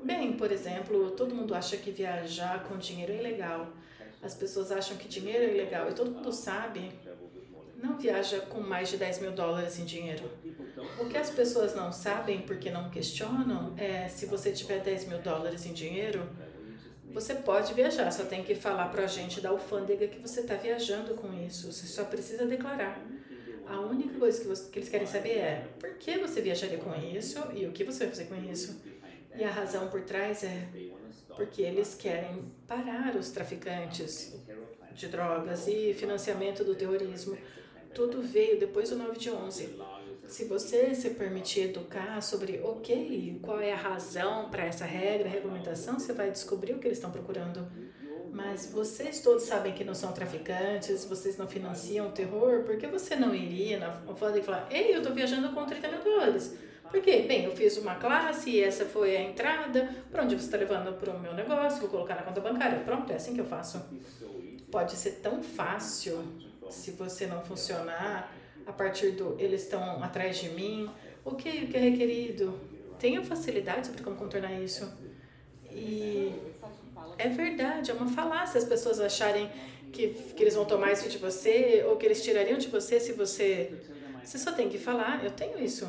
Bem, 0.04 0.34
por 0.34 0.52
exemplo, 0.52 1.12
todo 1.12 1.36
mundo 1.36 1.54
acha 1.54 1.78
que 1.78 1.92
viajar 1.92 2.64
com 2.64 2.78
dinheiro 2.80 3.14
é 3.14 3.18
ilegal. 3.18 3.72
As 4.24 4.34
pessoas 4.34 4.72
acham 4.72 4.98
que 4.98 5.08
dinheiro 5.08 5.44
é 5.44 5.54
ilegal 5.54 5.88
e 5.92 5.94
todo 5.94 6.10
mundo 6.10 6.32
sabe 6.32 6.92
não 7.84 7.98
viaja 7.98 8.40
com 8.40 8.62
mais 8.62 8.88
de 8.88 8.98
10 8.98 9.20
mil 9.20 9.32
dólares 9.34 9.78
em 9.78 9.84
dinheiro. 9.84 10.32
O 10.98 11.06
que 11.10 11.18
as 11.18 11.30
pessoas 11.30 11.76
não 11.76 11.92
sabem 11.92 12.42
porque 12.42 12.72
não 12.72 12.90
questionam 12.90 13.74
é 13.78 14.08
se 14.08 14.26
você 14.26 14.54
tiver 14.54 14.80
10 14.80 15.10
mil 15.10 15.20
dólares 15.20 15.66
em 15.66 15.74
dinheiro, 15.74 16.30
você 17.12 17.36
pode 17.36 17.74
viajar, 17.74 18.10
só 18.10 18.24
tem 18.24 18.42
que 18.42 18.56
falar 18.56 18.88
para 18.88 19.04
a 19.04 19.08
gente 19.08 19.42
da 19.42 19.50
alfândega 19.50 20.08
que 20.08 20.18
você 20.18 20.40
está 20.40 20.56
viajando 20.56 21.14
com 21.16 21.34
isso. 21.46 21.72
Você 21.72 21.86
só 21.86 22.06
precisa 22.06 22.46
declarar. 22.46 23.06
A 23.68 23.80
única 23.82 24.18
coisa 24.18 24.42
que, 24.42 24.48
você, 24.48 24.72
que 24.72 24.80
eles 24.80 24.90
querem 24.90 25.08
saber 25.08 25.38
é 25.38 25.68
por 25.78 25.94
que 25.96 26.18
você 26.18 26.42
viajaria 26.42 26.78
com 26.78 26.96
isso 26.96 27.40
e 27.54 27.66
o 27.66 27.72
que 27.74 27.84
você 27.84 28.06
vai 28.06 28.10
fazer 28.10 28.26
com 28.26 28.36
isso. 28.50 28.82
E 29.36 29.44
a 29.44 29.52
razão 29.52 29.90
por 29.90 30.02
trás 30.02 30.44
é 30.44 30.68
porque 31.36 31.62
eles 31.62 31.96
querem 31.96 32.46
parar 32.66 33.16
os 33.16 33.30
traficantes 33.32 34.34
de 34.94 35.08
drogas 35.08 35.68
e 35.68 35.94
financiamento 35.94 36.64
do 36.64 36.76
terrorismo 36.76 37.38
tudo 37.94 38.22
veio 38.22 38.60
depois 38.60 38.90
do 38.90 38.96
9 38.96 39.18
de 39.18 39.30
11. 39.30 39.80
Se 40.28 40.46
você 40.46 40.96
se 40.96 41.12
permitir 41.12 41.70
educar 41.70 42.22
sobre, 42.22 42.60
ok, 42.64 43.40
qual 43.42 43.60
é 43.60 43.72
a 43.72 43.78
razão 43.78 44.50
para 44.50 44.66
essa 44.66 44.86
regra, 44.86 45.30
regulamentação, 45.30 46.00
você 46.00 46.14
vai 46.14 46.32
descobrir 46.32 46.74
o 46.74 46.80
que 46.80 46.88
eles 46.88 46.98
estão 46.98 47.12
procurando. 47.12 47.68
Mas 48.32 48.66
vocês 48.66 49.22
todos 49.22 49.44
sabem 49.44 49.74
que 49.74 49.84
não 49.84 49.94
são 49.94 50.12
traficantes, 50.12 51.06
vocês 51.06 51.38
não 51.38 51.48
financiam 51.48 52.08
o 52.08 52.12
terror, 52.12 52.64
por 52.64 52.78
que 52.78 52.88
você 52.88 53.16
não 53.16 53.36
iria 53.36 53.78
na 53.78 54.02
alfândega 54.08 54.40
e 54.40 54.44
falar, 54.44 54.68
ei, 54.72 54.94
eu 54.94 54.98
estou 54.98 55.14
viajando 55.14 55.54
com 55.54 55.66
30 55.66 55.88
mil 55.88 56.04
dólares? 56.04 56.58
Por 56.90 57.00
quê? 57.02 57.26
Bem, 57.28 57.46
eu 57.46 57.56
fiz 57.56 57.78
uma 57.78 57.96
classe 57.96 58.50
e 58.50 58.62
essa 58.62 58.86
foi 58.86 59.16
a 59.16 59.22
entrada, 59.22 59.96
para 60.12 60.24
onde 60.24 60.36
você 60.36 60.46
está 60.46 60.58
levando 60.58 60.98
para 60.98 61.12
o 61.12 61.20
meu 61.20 61.34
negócio, 61.34 61.80
vou 61.82 61.90
colocar 61.90 62.16
na 62.16 62.24
conta 62.24 62.42
bancária. 62.42 62.80
Pronto, 62.80 63.12
é 63.12 63.16
assim 63.16 63.36
que 63.36 63.42
eu 63.42 63.46
faço. 63.46 63.84
Pode 64.72 64.94
ser 64.94 65.20
tão 65.22 65.44
fácil 65.44 66.24
se 66.70 66.92
você 66.92 67.28
não 67.28 67.42
funcionar, 67.42 68.34
a 68.66 68.72
partir 68.72 69.12
do 69.12 69.36
eles 69.40 69.64
estão 69.64 70.04
atrás 70.04 70.38
de 70.38 70.50
mim, 70.50 70.90
o 71.26 71.32
que, 71.32 71.50
o 71.50 71.68
que 71.68 71.78
é 71.78 71.80
requerido? 71.80 72.60
Tenha 73.00 73.24
facilidade 73.24 73.88
sobre 73.88 74.04
como 74.04 74.16
contornar 74.16 74.54
isso. 74.54 74.92
E 75.72 76.34
é 77.18 77.30
verdade, 77.30 77.92
é 77.92 77.94
uma 77.94 78.08
falácia 78.08 78.58
as 78.58 78.66
pessoas 78.66 79.00
acharem 79.00 79.50
que, 79.92 80.10
que 80.10 80.44
eles 80.44 80.56
vão 80.56 80.66
tomar 80.66 80.92
isso 80.92 81.08
de 81.08 81.18
você 81.18 81.86
ou 81.88 81.96
que 81.96 82.06
eles 82.06 82.24
tirariam 82.24 82.58
de 82.58 82.68
você 82.68 83.00
se 83.00 83.14
você. 83.14 83.72
Você 84.24 84.38
só 84.38 84.52
tem 84.52 84.70
que 84.70 84.78
falar, 84.78 85.24
eu 85.24 85.32
tenho 85.32 85.62
isso. 85.62 85.88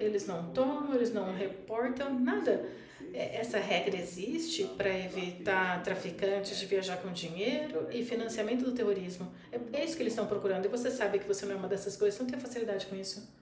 Eles 0.00 0.26
não 0.26 0.50
tomam, 0.50 0.94
eles 0.94 1.12
não 1.12 1.34
reportam, 1.34 2.18
nada. 2.18 2.66
É, 3.14 3.36
essa 3.36 3.58
regra 3.58 3.96
existe 3.96 4.64
para 4.76 4.88
evitar 4.98 5.80
traficantes 5.84 6.58
de 6.58 6.66
viajar 6.66 6.96
com 6.96 7.12
dinheiro 7.12 7.86
e 7.92 8.04
financiamento 8.04 8.64
do 8.64 8.72
terrorismo. 8.72 9.32
É, 9.52 9.80
é 9.80 9.84
isso 9.84 9.96
que 9.96 10.02
eles 10.02 10.12
estão 10.12 10.26
procurando. 10.26 10.64
E 10.66 10.68
você 10.68 10.90
sabe 10.90 11.20
que 11.20 11.28
você 11.28 11.46
não 11.46 11.52
é 11.52 11.56
uma 11.56 11.68
dessas 11.68 11.96
coisas, 11.96 12.16
você 12.16 12.24
não 12.24 12.30
tem 12.30 12.40
facilidade 12.40 12.86
com 12.86 12.96
isso. 12.96 13.32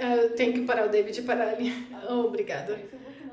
Eu 0.00 0.34
tenho 0.36 0.52
que 0.52 0.60
parar 0.64 0.86
o 0.86 0.88
David 0.88 1.20
parar 1.22 1.48
ali. 1.48 1.72
Oh, 2.08 2.26
obrigada. 2.26 2.78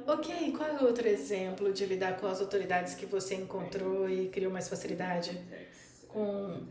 Ok, 0.07 0.51
qual 0.57 0.67
é 0.67 0.83
outro 0.83 1.07
exemplo 1.07 1.71
de 1.71 1.85
lidar 1.85 2.17
com 2.17 2.25
as 2.25 2.41
autoridades 2.41 2.95
que 2.95 3.05
você 3.05 3.35
encontrou 3.35 4.09
e 4.09 4.27
criou 4.29 4.51
mais 4.51 4.67
facilidade? 4.67 5.39
com 6.13 6.61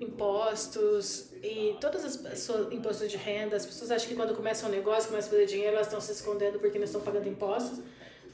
impostos 0.00 1.30
e 1.42 1.76
todas 1.80 2.04
as 2.04 2.16
pessoas, 2.16 2.72
impostos 2.72 3.10
de 3.10 3.16
renda, 3.18 3.54
as 3.54 3.66
pessoas 3.66 3.90
acham 3.90 4.08
que 4.08 4.14
quando 4.14 4.34
começam 4.34 4.68
um 4.68 4.72
negócio, 4.72 5.10
começam 5.10 5.28
a 5.28 5.32
fazer 5.32 5.46
dinheiro, 5.46 5.74
elas 5.74 5.86
estão 5.86 6.00
se 6.00 6.12
escondendo 6.12 6.58
porque 6.58 6.78
não 6.78 6.86
estão 6.86 7.02
pagando 7.02 7.28
impostos. 7.28 7.80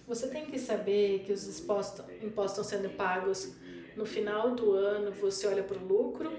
Você 0.07 0.29
tem 0.29 0.47
que 0.47 0.59
saber 0.59 1.25
que 1.27 1.33
os 1.33 1.61
impostos, 1.61 2.05
impostos 2.23 2.59
estão 2.59 2.65
sendo 2.65 2.97
pagos 2.97 3.53
no 3.97 4.07
final 4.07 4.55
do 4.55 4.73
ano, 4.73 5.11
você 5.11 5.49
olha 5.49 5.65
para 5.65 5.77
o 5.77 5.85
lucro. 5.85 6.31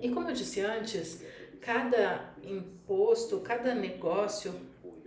E 0.00 0.10
como 0.10 0.28
eu 0.28 0.34
disse 0.34 0.60
antes, 0.60 1.22
cada 1.60 2.34
imposto, 2.42 3.38
cada 3.40 3.72
negócio 3.74 4.52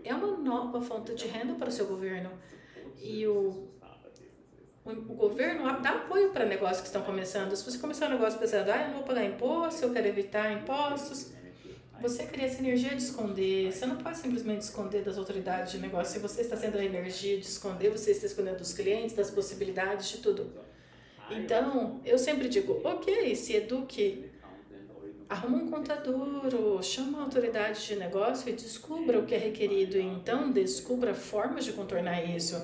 é 0.03 0.13
uma 0.15 0.37
nova 0.37 0.79
fonte 0.79 1.13
de 1.13 1.27
renda 1.27 1.55
para 1.55 1.67
o 1.67 1.71
seu 1.71 1.85
governo. 1.85 2.31
E 3.01 3.27
o 3.27 3.67
o 4.85 5.13
governo 5.15 5.63
dá 5.81 5.89
apoio 5.89 6.29
para 6.29 6.45
negócios 6.45 6.81
que 6.81 6.87
estão 6.87 7.01
começando. 7.01 7.55
Se 7.55 7.65
você 7.65 7.77
começar 7.79 8.05
um 8.05 8.11
negócio 8.11 8.37
pensando, 8.37 8.69
ah, 8.69 8.81
eu 8.83 8.87
não 8.89 8.93
vou 8.97 9.03
pagar 9.03 9.25
imposto, 9.25 9.83
eu 9.83 9.91
quero 9.91 10.07
evitar 10.07 10.51
impostos, 10.53 11.33
você 11.99 12.23
cria 12.25 12.45
essa 12.45 12.59
energia 12.59 12.89
de 12.89 13.01
esconder. 13.01 13.71
Você 13.71 13.85
não 13.87 13.95
pode 13.95 14.17
simplesmente 14.19 14.61
esconder 14.61 15.03
das 15.03 15.17
autoridades 15.17 15.71
de 15.71 15.79
negócio. 15.79 16.13
Se 16.13 16.19
você 16.19 16.41
está 16.41 16.55
sendo 16.55 16.77
a 16.77 16.85
energia 16.85 17.37
de 17.39 17.45
esconder, 17.45 17.89
você 17.89 18.11
está 18.11 18.27
escondendo 18.27 18.57
dos 18.57 18.73
clientes, 18.73 19.15
das 19.15 19.31
possibilidades, 19.31 20.07
de 20.09 20.17
tudo. 20.19 20.51
Então, 21.31 21.99
eu 22.05 22.19
sempre 22.19 22.47
digo, 22.47 22.79
ok, 22.83 23.35
se 23.35 23.55
eduque, 23.55 24.29
arruma 25.27 25.57
um 25.57 25.67
contador, 25.67 26.53
ou 26.53 26.83
chama 26.83 27.19
a 27.19 27.23
autoridade 27.23 27.87
de 27.87 27.95
negócio 27.95 28.49
e 28.49 28.53
descubra 28.53 29.17
o 29.17 29.25
que 29.25 29.33
é 29.33 29.39
requerido. 29.39 29.97
Então, 29.97 30.51
descubra 30.51 31.15
formas 31.15 31.65
de 31.65 31.73
contornar 31.73 32.23
isso 32.23 32.55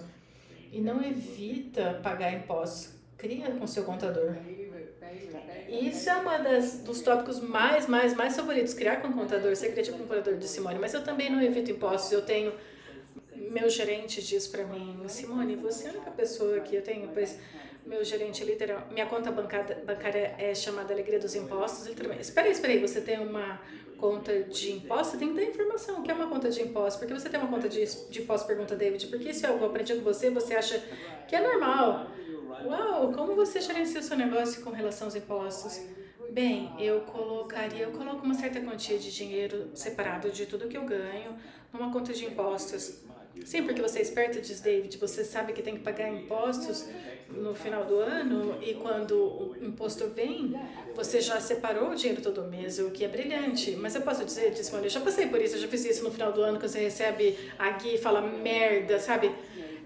e 0.71 0.79
não 0.81 1.03
evita 1.03 1.99
pagar 2.01 2.33
impostos. 2.33 2.93
Cria 3.17 3.51
com 3.51 3.67
seu 3.67 3.83
contador. 3.83 4.35
Isso 5.69 6.09
é 6.09 6.15
uma 6.15 6.37
das 6.37 6.79
dos 6.79 7.01
tópicos 7.01 7.39
mais, 7.39 7.87
mais, 7.87 8.15
mais 8.15 8.35
favoritos. 8.35 8.73
Criar 8.73 8.97
com 8.97 9.11
contador, 9.13 9.55
ser 9.55 9.71
criativo 9.71 9.97
com 9.97 10.05
contador 10.05 10.37
de 10.37 10.47
Simone. 10.47 10.79
Mas 10.79 10.93
eu 10.93 11.03
também 11.03 11.29
não 11.29 11.41
evito 11.41 11.69
impostos. 11.69 12.11
Eu 12.11 12.23
tenho 12.23 12.51
meu 13.51 13.69
gerente 13.69 14.21
diz 14.21 14.47
para 14.47 14.63
mim, 14.65 15.03
Simone, 15.07 15.55
você 15.55 15.87
é 15.87 15.89
a 15.89 15.93
única 15.93 16.11
pessoa 16.11 16.59
que 16.61 16.75
eu 16.75 16.81
tenho, 16.81 17.09
pois 17.13 17.37
meu 17.85 18.03
gerente 18.03 18.43
literal, 18.43 18.87
minha 18.91 19.05
conta 19.05 19.31
bancária, 19.31 19.83
bancária 19.85 20.35
é 20.37 20.53
chamada 20.53 20.93
Alegria 20.93 21.19
dos 21.19 21.35
Impostos. 21.35 21.87
Ele 21.87 21.95
também, 21.95 22.19
espera 22.19 22.47
aí, 22.47 22.53
espera 22.53 22.73
aí, 22.73 22.79
você 22.79 23.01
tem 23.01 23.19
uma 23.19 23.59
conta 23.97 24.43
de 24.43 24.71
imposto, 24.71 25.17
tem 25.17 25.29
que 25.29 25.35
dar 25.35 25.43
informação 25.43 25.99
o 25.99 26.03
que 26.03 26.09
é 26.09 26.13
uma 26.13 26.27
conta 26.27 26.49
de 26.49 26.61
imposto. 26.61 26.99
Porque 26.99 27.13
você 27.13 27.29
tem 27.29 27.39
uma 27.39 27.49
conta 27.49 27.69
de, 27.69 27.85
de 28.09 28.21
imposto, 28.21 28.47
pergunta 28.47 28.75
David, 28.75 29.07
porque 29.07 29.29
isso 29.29 29.45
é 29.45 29.49
algo 29.49 29.65
aprendi 29.65 29.93
com 29.95 30.01
você, 30.01 30.29
você 30.29 30.55
acha 30.55 30.83
que 31.27 31.35
é 31.35 31.41
normal. 31.41 32.07
Uau, 32.65 33.11
como 33.13 33.35
você 33.35 33.61
gerencia 33.61 33.99
o 33.99 34.03
seu 34.03 34.17
negócio 34.17 34.63
com 34.63 34.71
relação 34.71 35.07
aos 35.07 35.15
impostos? 35.15 35.79
Bem, 36.31 36.73
eu 36.79 37.01
colocaria, 37.01 37.83
eu 37.83 37.91
coloco 37.91 38.25
uma 38.25 38.33
certa 38.33 38.59
quantia 38.61 38.97
de 38.97 39.11
dinheiro 39.11 39.69
separado 39.75 40.29
de 40.31 40.45
tudo 40.45 40.67
que 40.67 40.77
eu 40.77 40.83
ganho 40.83 41.35
numa 41.73 41.91
conta 41.91 42.13
de 42.13 42.25
impostos. 42.25 43.03
Sim, 43.45 43.63
porque 43.63 43.81
você 43.81 43.99
é 43.99 44.01
esperto, 44.01 44.39
diz 44.39 44.61
David, 44.61 44.97
você 44.97 45.23
sabe 45.23 45.53
que 45.53 45.61
tem 45.61 45.75
que 45.75 45.81
pagar 45.81 46.09
impostos 46.09 46.87
no 47.29 47.55
final 47.55 47.85
do 47.85 47.97
ano 47.97 48.57
e 48.61 48.73
quando 48.75 49.15
o 49.15 49.55
imposto 49.61 50.07
vem, 50.07 50.53
você 50.95 51.21
já 51.21 51.39
separou 51.39 51.91
o 51.91 51.95
dinheiro 51.95 52.21
todo 52.21 52.43
mês, 52.43 52.77
o 52.79 52.91
que 52.91 53.03
é 53.03 53.07
brilhante. 53.07 53.71
Mas 53.75 53.95
eu 53.95 54.01
posso 54.01 54.23
dizer, 54.25 54.51
disse 54.51 54.73
olha, 54.75 54.85
eu 54.85 54.89
já 54.89 54.99
passei 54.99 55.27
por 55.27 55.41
isso, 55.41 55.55
eu 55.55 55.61
já 55.61 55.67
fiz 55.67 55.85
isso 55.85 56.03
no 56.03 56.11
final 56.11 56.31
do 56.31 56.41
ano, 56.41 56.59
que 56.59 56.67
você 56.67 56.79
recebe 56.79 57.37
a 57.57 57.71
guia 57.71 57.95
e 57.95 57.97
fala 57.97 58.21
merda, 58.21 58.99
sabe? 58.99 59.31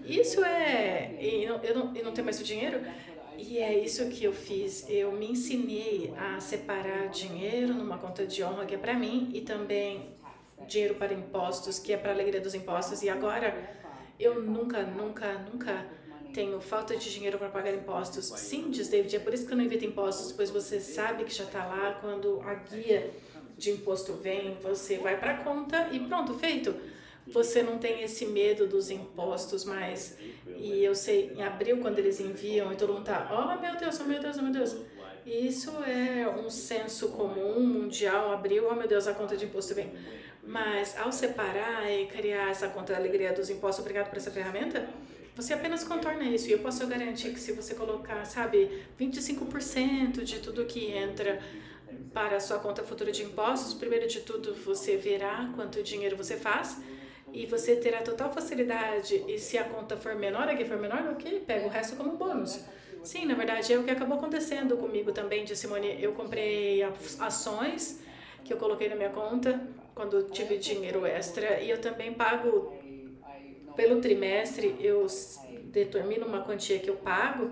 Isso 0.04 0.44
é. 0.44 1.16
E 1.20 1.46
não, 1.46 1.62
eu, 1.62 1.74
não, 1.74 1.96
eu 1.96 2.04
não 2.04 2.12
tenho 2.12 2.24
mais 2.24 2.40
o 2.40 2.44
dinheiro. 2.44 2.80
E 3.38 3.58
é 3.58 3.78
isso 3.78 4.08
que 4.08 4.24
eu 4.24 4.32
fiz. 4.32 4.88
Eu 4.88 5.12
me 5.12 5.30
ensinei 5.30 6.12
a 6.16 6.40
separar 6.40 7.08
dinheiro 7.08 7.74
numa 7.74 7.98
conta 7.98 8.26
de 8.26 8.42
honra 8.42 8.64
que 8.64 8.74
é 8.74 8.78
para 8.78 8.94
mim 8.94 9.30
e 9.34 9.40
também 9.40 10.16
dinheiro 10.66 10.94
para 10.94 11.12
impostos, 11.12 11.78
que 11.78 11.92
é 11.92 11.96
para 11.96 12.10
a 12.10 12.14
alegria 12.14 12.40
dos 12.40 12.54
impostos. 12.54 13.02
E 13.02 13.08
agora 13.08 13.54
eu 14.18 14.42
nunca, 14.42 14.82
nunca, 14.82 15.32
nunca 15.50 15.86
tenho 16.32 16.60
falta 16.60 16.96
de 16.96 17.12
dinheiro 17.12 17.38
para 17.38 17.48
pagar 17.48 17.72
impostos. 17.72 18.26
Sim, 18.26 18.70
diz 18.70 18.88
David, 18.88 19.16
é 19.16 19.18
por 19.18 19.32
isso 19.32 19.46
que 19.46 19.52
eu 19.52 19.56
não 19.56 19.64
evito 19.64 19.84
impostos, 19.84 20.32
pois 20.32 20.50
você 20.50 20.80
sabe 20.80 21.24
que 21.24 21.32
já 21.32 21.44
está 21.44 21.64
lá 21.64 21.98
quando 22.00 22.40
a 22.42 22.54
guia 22.54 23.10
de 23.56 23.70
imposto 23.70 24.12
vem, 24.14 24.54
você 24.62 24.98
vai 24.98 25.18
para 25.18 25.32
a 25.32 25.44
conta 25.44 25.88
e 25.92 26.00
pronto, 26.00 26.34
feito. 26.34 26.74
Você 27.28 27.62
não 27.62 27.78
tem 27.78 28.02
esse 28.02 28.26
medo 28.26 28.68
dos 28.68 28.90
impostos 28.90 29.64
mais. 29.64 30.16
E 30.46 30.84
eu 30.84 30.94
sei, 30.94 31.32
em 31.34 31.42
abril, 31.42 31.78
quando 31.78 31.98
eles 31.98 32.20
enviam 32.20 32.72
e 32.72 32.76
todo 32.76 32.92
mundo 32.92 33.04
tá, 33.04 33.28
oh 33.32 33.60
meu 33.60 33.76
Deus, 33.76 33.98
oh 34.00 34.04
meu 34.04 34.20
Deus, 34.20 34.36
oh 34.38 34.42
meu 34.42 34.52
Deus. 34.52 34.76
Isso 35.26 35.70
é 35.82 36.28
um 36.28 36.48
senso 36.48 37.08
comum, 37.08 37.60
mundial, 37.60 38.30
abril, 38.30 38.68
oh 38.70 38.74
meu 38.74 38.86
Deus, 38.86 39.08
a 39.08 39.14
conta 39.14 39.36
de 39.36 39.46
imposto 39.46 39.74
vem. 39.74 39.92
Mas 40.46 40.96
ao 40.96 41.10
separar 41.10 41.90
e 41.90 42.06
criar 42.06 42.50
essa 42.50 42.68
conta 42.68 42.92
da 42.92 42.98
alegria 43.00 43.32
dos 43.32 43.50
impostos, 43.50 43.80
obrigado 43.80 44.08
por 44.08 44.16
essa 44.16 44.30
ferramenta, 44.30 44.88
você 45.34 45.52
apenas 45.52 45.82
contorna 45.82 46.24
isso. 46.24 46.48
E 46.48 46.52
eu 46.52 46.60
posso 46.60 46.86
garantir 46.86 47.32
que 47.32 47.40
se 47.40 47.52
você 47.52 47.74
colocar, 47.74 48.24
sabe, 48.24 48.84
25% 48.98 50.22
de 50.22 50.38
tudo 50.38 50.64
que 50.64 50.92
entra 50.92 51.40
para 52.14 52.36
a 52.36 52.40
sua 52.40 52.58
conta 52.58 52.82
futura 52.82 53.10
de 53.10 53.22
impostos, 53.22 53.74
primeiro 53.74 54.06
de 54.06 54.20
tudo 54.20 54.54
você 54.54 54.96
verá 54.96 55.50
quanto 55.54 55.82
dinheiro 55.82 56.16
você 56.16 56.36
faz 56.36 56.80
e 57.32 57.44
você 57.44 57.76
terá 57.76 58.00
total 58.00 58.32
facilidade. 58.32 59.24
E 59.28 59.38
se 59.38 59.58
a 59.58 59.64
conta 59.64 59.96
for 59.96 60.14
menor, 60.14 60.48
a 60.48 60.54
que 60.54 60.64
for 60.64 60.78
menor, 60.78 61.10
ok, 61.12 61.40
pega 61.46 61.66
o 61.66 61.68
resto 61.68 61.96
como 61.96 62.16
bônus. 62.16 62.60
Sim, 63.02 63.26
na 63.26 63.34
verdade 63.34 63.72
é 63.72 63.78
o 63.78 63.84
que 63.84 63.90
acabou 63.90 64.16
acontecendo 64.16 64.76
comigo 64.76 65.12
também, 65.12 65.44
de 65.44 65.54
Simone. 65.54 66.02
Eu 66.02 66.12
comprei 66.12 66.82
ações 67.18 68.00
que 68.46 68.52
eu 68.52 68.56
coloquei 68.56 68.88
na 68.88 68.94
minha 68.94 69.10
conta 69.10 69.60
quando 69.94 70.22
tive 70.30 70.56
dinheiro 70.56 71.04
extra 71.04 71.60
e 71.60 71.68
eu 71.68 71.80
também 71.80 72.12
pago 72.12 72.72
pelo 73.74 74.00
trimestre, 74.00 74.76
eu 74.80 75.06
determino 75.64 76.26
uma 76.26 76.42
quantia 76.42 76.78
que 76.78 76.88
eu 76.88 76.96
pago 76.96 77.50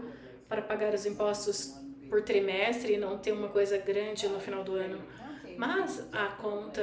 para 0.49 0.63
pagar 0.63 0.95
os 0.95 1.05
impostos 1.05 1.75
por 2.09 2.23
trimestre 2.23 2.95
e 2.95 2.97
não 2.97 3.19
ter 3.19 3.33
uma 3.33 3.49
coisa 3.49 3.77
grande 3.77 4.29
no 4.29 4.39
final 4.39 4.63
do 4.63 4.75
ano. 4.75 5.03
Mas 5.59 6.07
a 6.13 6.29
conta 6.29 6.83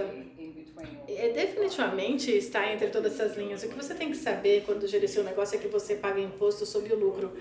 é, 1.07 1.29
definitivamente 1.29 2.31
está 2.31 2.71
entre 2.71 2.87
todas 2.87 3.19
essas 3.19 3.37
linhas. 3.37 3.63
O 3.63 3.69
que 3.69 3.75
você 3.75 3.95
tem 3.95 4.09
que 4.09 4.17
saber 4.17 4.63
quando 4.65 4.87
gerencia 4.87 5.21
um 5.21 5.25
negócio 5.25 5.57
é 5.57 5.59
que 5.59 5.67
você 5.67 5.95
paga 5.95 6.19
imposto 6.19 6.65
sobre 6.65 6.93
o 6.93 6.99
lucro. 6.99 7.33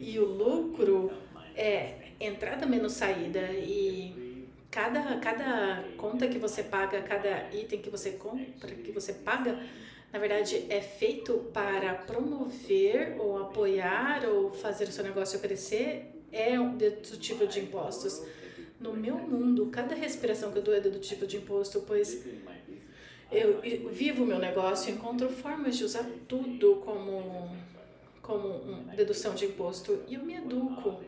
E 0.00 0.18
o 0.18 0.24
lucro 0.24 1.10
é 1.56 1.94
entrada 2.20 2.66
menos 2.66 2.92
saída. 2.92 3.40
E 3.52 4.27
cada, 4.70 5.16
cada 5.18 5.84
conta 5.96 6.28
que 6.28 6.38
você 6.38 6.62
paga, 6.62 7.00
cada 7.02 7.48
item 7.54 7.80
que 7.80 7.90
você 7.90 8.12
compra, 8.12 8.74
que 8.74 8.92
você 8.92 9.12
paga, 9.12 9.58
na 10.12 10.18
verdade 10.18 10.66
é 10.68 10.80
feito 10.80 11.34
para 11.52 11.94
promover 11.94 13.16
ou 13.18 13.38
apoiar 13.38 14.26
ou 14.26 14.52
fazer 14.52 14.84
o 14.84 14.92
seu 14.92 15.04
negócio 15.04 15.38
crescer, 15.40 16.14
é 16.30 16.58
um 16.58 16.76
dedutivo 16.76 17.46
de 17.46 17.60
impostos. 17.60 18.22
No 18.78 18.94
meu 18.94 19.16
mundo, 19.16 19.66
cada 19.66 19.94
respiração 19.94 20.52
que 20.52 20.58
eu 20.58 20.62
dou 20.62 20.74
é 20.74 20.80
dedutivo 20.80 21.26
de 21.26 21.36
imposto, 21.36 21.82
pois 21.86 22.24
eu 23.30 23.60
vivo 23.90 24.24
o 24.24 24.26
meu 24.26 24.38
negócio, 24.38 24.92
encontro 24.92 25.28
formas 25.28 25.76
de 25.76 25.84
usar 25.84 26.04
tudo 26.26 26.76
como, 26.76 27.50
como 28.22 28.84
dedução 28.94 29.34
de 29.34 29.46
imposto 29.46 30.02
e 30.08 30.14
eu 30.14 30.24
me 30.24 30.34
educo 30.34 31.02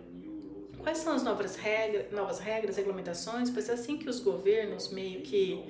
Quais 0.83 0.99
são 0.99 1.15
as 1.15 1.23
novas 1.23 1.57
regras, 1.57 2.11
novas 2.11 2.39
regras, 2.39 2.77
regulamentações? 2.77 3.51
Pois 3.51 3.69
é 3.69 3.75
assim 3.75 3.97
que 3.99 4.09
os 4.09 4.21
governos 4.21 4.91
meio 4.91 5.21
que 5.21 5.63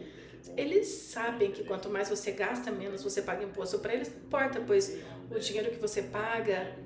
eles 0.56 0.86
sabem 0.86 1.50
que 1.50 1.64
quanto 1.64 1.90
mais 1.90 2.08
você 2.08 2.32
gasta, 2.32 2.70
menos 2.70 3.02
você 3.02 3.22
paga 3.22 3.44
imposto 3.44 3.78
para 3.78 3.94
eles, 3.94 4.08
não 4.08 4.22
importa, 4.22 4.62
pois 4.66 4.98
o 5.30 5.38
dinheiro 5.38 5.70
que 5.70 5.78
você 5.78 6.02
paga 6.02 6.76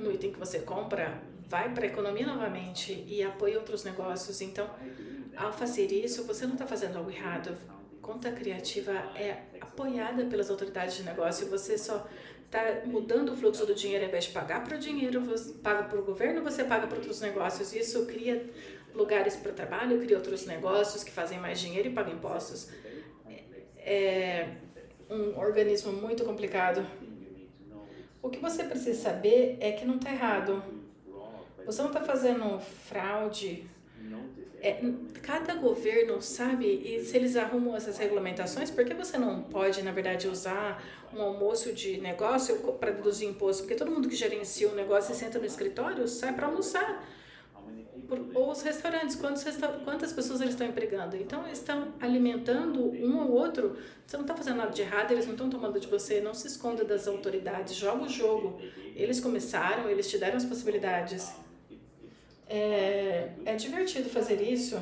no 0.00 0.12
item 0.12 0.32
que 0.32 0.38
você 0.38 0.60
compra 0.60 1.22
vai 1.48 1.72
para 1.72 1.84
a 1.84 1.86
economia 1.86 2.26
novamente 2.26 3.04
e 3.06 3.22
apoia 3.22 3.58
outros 3.58 3.84
negócios. 3.84 4.40
Então, 4.40 4.68
ao 5.36 5.52
fazer 5.52 5.92
isso, 5.92 6.24
você 6.24 6.46
não 6.46 6.54
está 6.54 6.66
fazendo 6.66 6.98
algo 6.98 7.10
errado. 7.10 7.56
Conta 8.00 8.30
criativa 8.30 8.92
é 9.16 9.42
apoiada 9.60 10.24
pelas 10.26 10.50
autoridades 10.50 10.96
de 10.96 11.02
negócio. 11.02 11.48
Você 11.48 11.76
só 11.76 12.06
está 12.50 12.82
mudando 12.84 13.30
o 13.30 13.36
fluxo 13.36 13.64
do 13.64 13.74
dinheiro, 13.74 14.04
ao 14.04 14.08
invés 14.08 14.24
de 14.24 14.32
pagar 14.32 14.64
para 14.64 14.76
o 14.76 14.78
dinheiro, 14.78 15.20
você 15.20 15.52
paga 15.52 15.84
para 15.84 16.00
o 16.00 16.02
governo, 16.02 16.42
você 16.42 16.64
paga 16.64 16.88
para 16.88 16.96
outros 16.96 17.20
negócios. 17.20 17.72
Isso 17.72 18.04
cria 18.06 18.44
lugares 18.92 19.36
para 19.36 19.52
trabalho, 19.52 20.00
cria 20.00 20.16
outros 20.16 20.44
negócios 20.46 21.04
que 21.04 21.12
fazem 21.12 21.38
mais 21.38 21.60
dinheiro 21.60 21.88
e 21.88 21.92
pagam 21.92 22.12
impostos. 22.12 22.68
É 23.78 24.48
um 25.08 25.38
organismo 25.38 25.92
muito 25.92 26.24
complicado. 26.24 26.84
O 28.20 28.28
que 28.28 28.40
você 28.40 28.64
precisa 28.64 29.00
saber 29.00 29.56
é 29.60 29.70
que 29.70 29.84
não 29.84 29.94
está 29.94 30.10
errado. 30.10 30.62
Você 31.64 31.80
não 31.82 31.88
está 31.88 32.00
fazendo 32.00 32.58
fraude 32.58 33.64
é, 34.62 34.80
cada 35.22 35.54
governo 35.54 36.20
sabe, 36.20 36.66
e 36.66 37.02
se 37.04 37.16
eles 37.16 37.34
arrumam 37.36 37.74
essas 37.74 37.96
regulamentações, 37.98 38.70
por 38.70 38.84
que 38.84 38.92
você 38.94 39.16
não 39.16 39.42
pode, 39.42 39.82
na 39.82 39.90
verdade, 39.90 40.28
usar 40.28 40.82
um 41.14 41.20
almoço 41.22 41.72
de 41.72 41.98
negócio 41.98 42.56
para 42.74 42.90
deduzir 42.90 43.28
imposto? 43.28 43.62
Porque 43.62 43.74
todo 43.74 43.90
mundo 43.90 44.08
que 44.08 44.16
gerencia 44.16 44.68
um 44.68 44.74
negócio 44.74 45.12
e 45.12 45.16
senta 45.16 45.38
no 45.38 45.46
escritório 45.46 46.06
sai 46.06 46.34
para 46.34 46.46
almoçar. 46.46 47.06
ou 48.34 48.50
os 48.50 48.62
restaurantes, 48.62 49.16
quantos 49.16 49.42
resta 49.44 49.68
quantas 49.84 50.12
pessoas 50.12 50.40
eles 50.40 50.54
estão 50.54 50.66
empregando. 50.66 51.16
Então, 51.16 51.46
eles 51.46 51.58
estão 51.58 51.94
alimentando 52.00 52.80
um 52.80 53.18
ou 53.22 53.30
outro. 53.32 53.76
Você 54.06 54.16
não 54.16 54.24
está 54.24 54.34
fazendo 54.34 54.56
nada 54.56 54.72
de 54.72 54.82
errado, 54.82 55.12
eles 55.12 55.24
não 55.26 55.32
estão 55.32 55.48
tomando 55.48 55.78
de 55.80 55.86
você. 55.86 56.20
Não 56.20 56.34
se 56.34 56.46
esconda 56.48 56.84
das 56.84 57.06
autoridades, 57.08 57.74
joga 57.74 58.04
o 58.04 58.08
jogo. 58.08 58.60
Eles 58.94 59.20
começaram, 59.20 59.88
eles 59.88 60.10
te 60.10 60.18
deram 60.18 60.36
as 60.36 60.44
possibilidades. 60.44 61.32
É, 62.50 63.36
é 63.46 63.56
divertido 63.56 64.10
fazer 64.10 64.42
isso. 64.42 64.76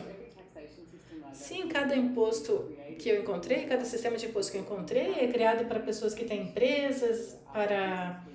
Sim, 1.33 1.69
cada 1.69 1.95
imposto 1.97 2.77
que 2.99 3.09
eu 3.09 3.21
encontrei, 3.23 3.67
cada 3.67 3.85
sistema 3.85 4.17
de 4.17 4.27
imposto 4.27 4.53
que 4.53 4.59
eu 4.59 4.63
encontrei 4.63 5.15
é 5.21 5.29
criado 5.29 5.67
para 5.69 5.81
pessoas 5.81 6.15
que 6.15 6.25
têm 6.25 6.45
empresas, 6.51 7.39
para 7.53 8.29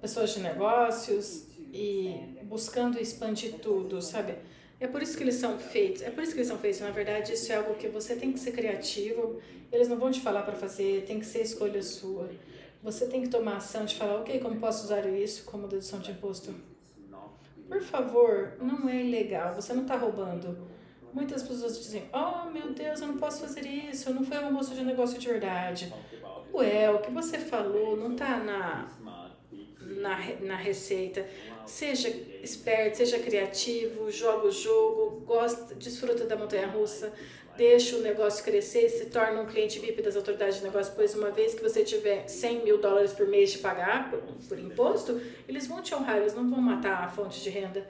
pessoas 0.00 0.30
de 0.34 0.40
negócios 0.40 1.48
e 1.72 2.38
buscando 2.42 2.98
expandir 3.00 3.60
tudo, 3.60 4.02
sabe? 4.02 4.36
É 4.80 4.88
por 4.88 5.02
isso 5.02 5.16
que 5.16 5.24
eles 5.24 5.36
são 5.36 5.58
feitos. 5.58 6.02
É 6.02 6.10
por 6.10 6.22
isso 6.24 6.32
que 6.32 6.38
eles 6.40 6.48
são 6.48 6.58
feitos. 6.58 6.80
Na 6.80 6.90
verdade, 6.92 7.34
isso 7.34 7.52
é 7.52 7.56
algo 7.56 7.76
que 7.76 7.88
você 7.88 8.16
tem 8.16 8.32
que 8.32 8.40
ser 8.40 8.52
criativo. 8.52 9.40
Eles 9.72 9.88
não 9.88 9.98
vão 9.98 10.10
te 10.12 10.20
falar 10.20 10.42
para 10.44 10.56
fazer, 10.56 11.04
tem 11.06 11.20
que 11.20 11.26
ser 11.26 11.42
escolha 11.42 11.82
sua. 11.82 12.38
Você 12.82 13.08
tem 13.08 13.22
que 13.22 13.28
tomar 13.30 13.58
ação 13.58 13.84
de 13.86 13.96
falar, 13.96 14.16
ok, 14.20 14.40
como 14.40 14.60
posso 14.60 14.84
usar 14.84 15.06
isso 15.08 15.44
como 15.44 15.68
dedução 15.68 16.00
de 16.00 16.12
imposto? 16.12 16.71
Por 17.72 17.80
favor, 17.80 18.52
não 18.60 18.86
é 18.86 19.02
ilegal, 19.02 19.54
você 19.54 19.72
não 19.72 19.82
está 19.82 19.96
roubando. 19.96 20.68
Muitas 21.10 21.42
pessoas 21.42 21.78
dizem, 21.78 22.04
oh 22.12 22.50
meu 22.50 22.74
Deus, 22.74 23.00
eu 23.00 23.06
não 23.06 23.16
posso 23.16 23.40
fazer 23.40 23.66
isso, 23.66 24.12
não 24.12 24.22
foi 24.22 24.36
uma 24.36 24.50
moça 24.50 24.74
de 24.74 24.84
negócio 24.84 25.18
de 25.18 25.26
verdade. 25.26 25.90
Ué, 26.52 26.90
o 26.90 26.98
que 26.98 27.10
você 27.10 27.38
falou 27.38 27.96
não 27.96 28.12
está 28.12 28.36
na, 28.36 28.90
na, 29.80 30.18
na 30.42 30.56
receita. 30.56 31.26
Seja 31.64 32.10
esperto, 32.42 32.98
seja 32.98 33.18
criativo, 33.18 34.10
joga 34.10 34.48
o 34.48 34.52
jogo, 34.52 35.20
gosta, 35.24 35.74
desfruta 35.74 36.26
da 36.26 36.36
montanha 36.36 36.66
russa, 36.66 37.10
deixa 37.56 37.96
o 37.96 38.00
negócio 38.00 38.42
crescer, 38.44 38.88
se 38.88 39.06
torna 39.06 39.40
um 39.40 39.46
cliente 39.46 39.78
VIP 39.78 40.02
das 40.02 40.16
autoridades 40.16 40.56
de 40.56 40.64
negócio, 40.64 40.92
pois 40.94 41.14
uma 41.14 41.30
vez 41.30 41.54
que 41.54 41.62
você 41.62 41.84
tiver 41.84 42.26
100 42.26 42.64
mil 42.64 42.78
dólares 42.78 43.12
por 43.12 43.26
mês 43.26 43.52
de 43.52 43.58
pagar 43.58 44.10
por, 44.10 44.20
por 44.48 44.58
imposto, 44.58 45.20
eles 45.48 45.66
vão 45.66 45.82
te 45.82 45.94
honrar, 45.94 46.18
eles 46.18 46.34
não 46.34 46.48
vão 46.48 46.60
matar 46.60 47.04
a 47.04 47.08
fonte 47.08 47.40
de 47.40 47.50
renda. 47.50 47.86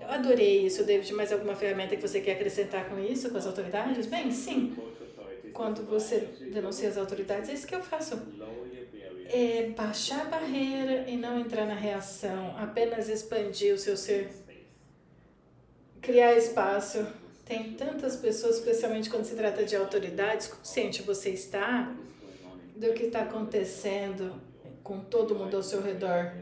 Eu 0.00 0.08
adorei 0.08 0.66
isso, 0.66 0.84
David. 0.84 1.12
Mais 1.12 1.32
alguma 1.32 1.54
ferramenta 1.54 1.94
que 1.94 2.02
você 2.02 2.20
quer 2.20 2.32
acrescentar 2.32 2.88
com 2.88 2.98
isso, 2.98 3.30
com 3.30 3.38
as 3.38 3.46
autoridades? 3.46 4.06
Bem, 4.06 4.30
sim. 4.30 4.76
Quando 5.52 5.84
você 5.84 6.28
denuncia 6.52 6.88
as 6.88 6.96
autoridades, 6.96 7.50
é 7.50 7.52
isso 7.52 7.66
que 7.66 7.74
eu 7.74 7.82
faço 7.82 8.18
é 9.32 9.70
baixar 9.76 10.22
a 10.22 10.24
barreira 10.24 11.08
e 11.08 11.16
não 11.16 11.38
entrar 11.38 11.64
na 11.64 11.74
reação, 11.74 12.56
apenas 12.58 13.08
expandir 13.08 13.72
o 13.72 13.78
seu 13.78 13.96
ser, 13.96 14.28
criar 16.00 16.34
espaço. 16.34 17.06
Tem 17.50 17.72
tantas 17.72 18.14
pessoas, 18.14 18.58
especialmente 18.58 19.10
quando 19.10 19.24
se 19.24 19.34
trata 19.34 19.64
de 19.64 19.74
autoridades, 19.74 20.46
consciente 20.46 21.02
você 21.02 21.30
está 21.30 21.92
do 22.76 22.92
que 22.94 23.06
está 23.06 23.22
acontecendo 23.22 24.40
com 24.84 25.00
todo 25.00 25.34
mundo 25.34 25.56
ao 25.56 25.62
seu 25.64 25.82
redor. 25.82 26.32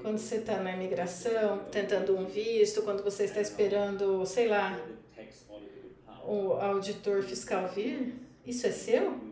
Quando 0.00 0.16
você 0.16 0.36
está 0.36 0.58
na 0.58 0.72
imigração, 0.72 1.58
tentando 1.70 2.16
um 2.16 2.24
visto, 2.24 2.80
quando 2.80 3.04
você 3.04 3.24
está 3.24 3.38
esperando, 3.38 4.24
sei 4.24 4.48
lá, 4.48 4.80
o 6.24 6.52
auditor 6.52 7.22
fiscal 7.22 7.68
vir, 7.68 8.14
isso 8.46 8.66
é 8.66 8.70
seu? 8.70 9.26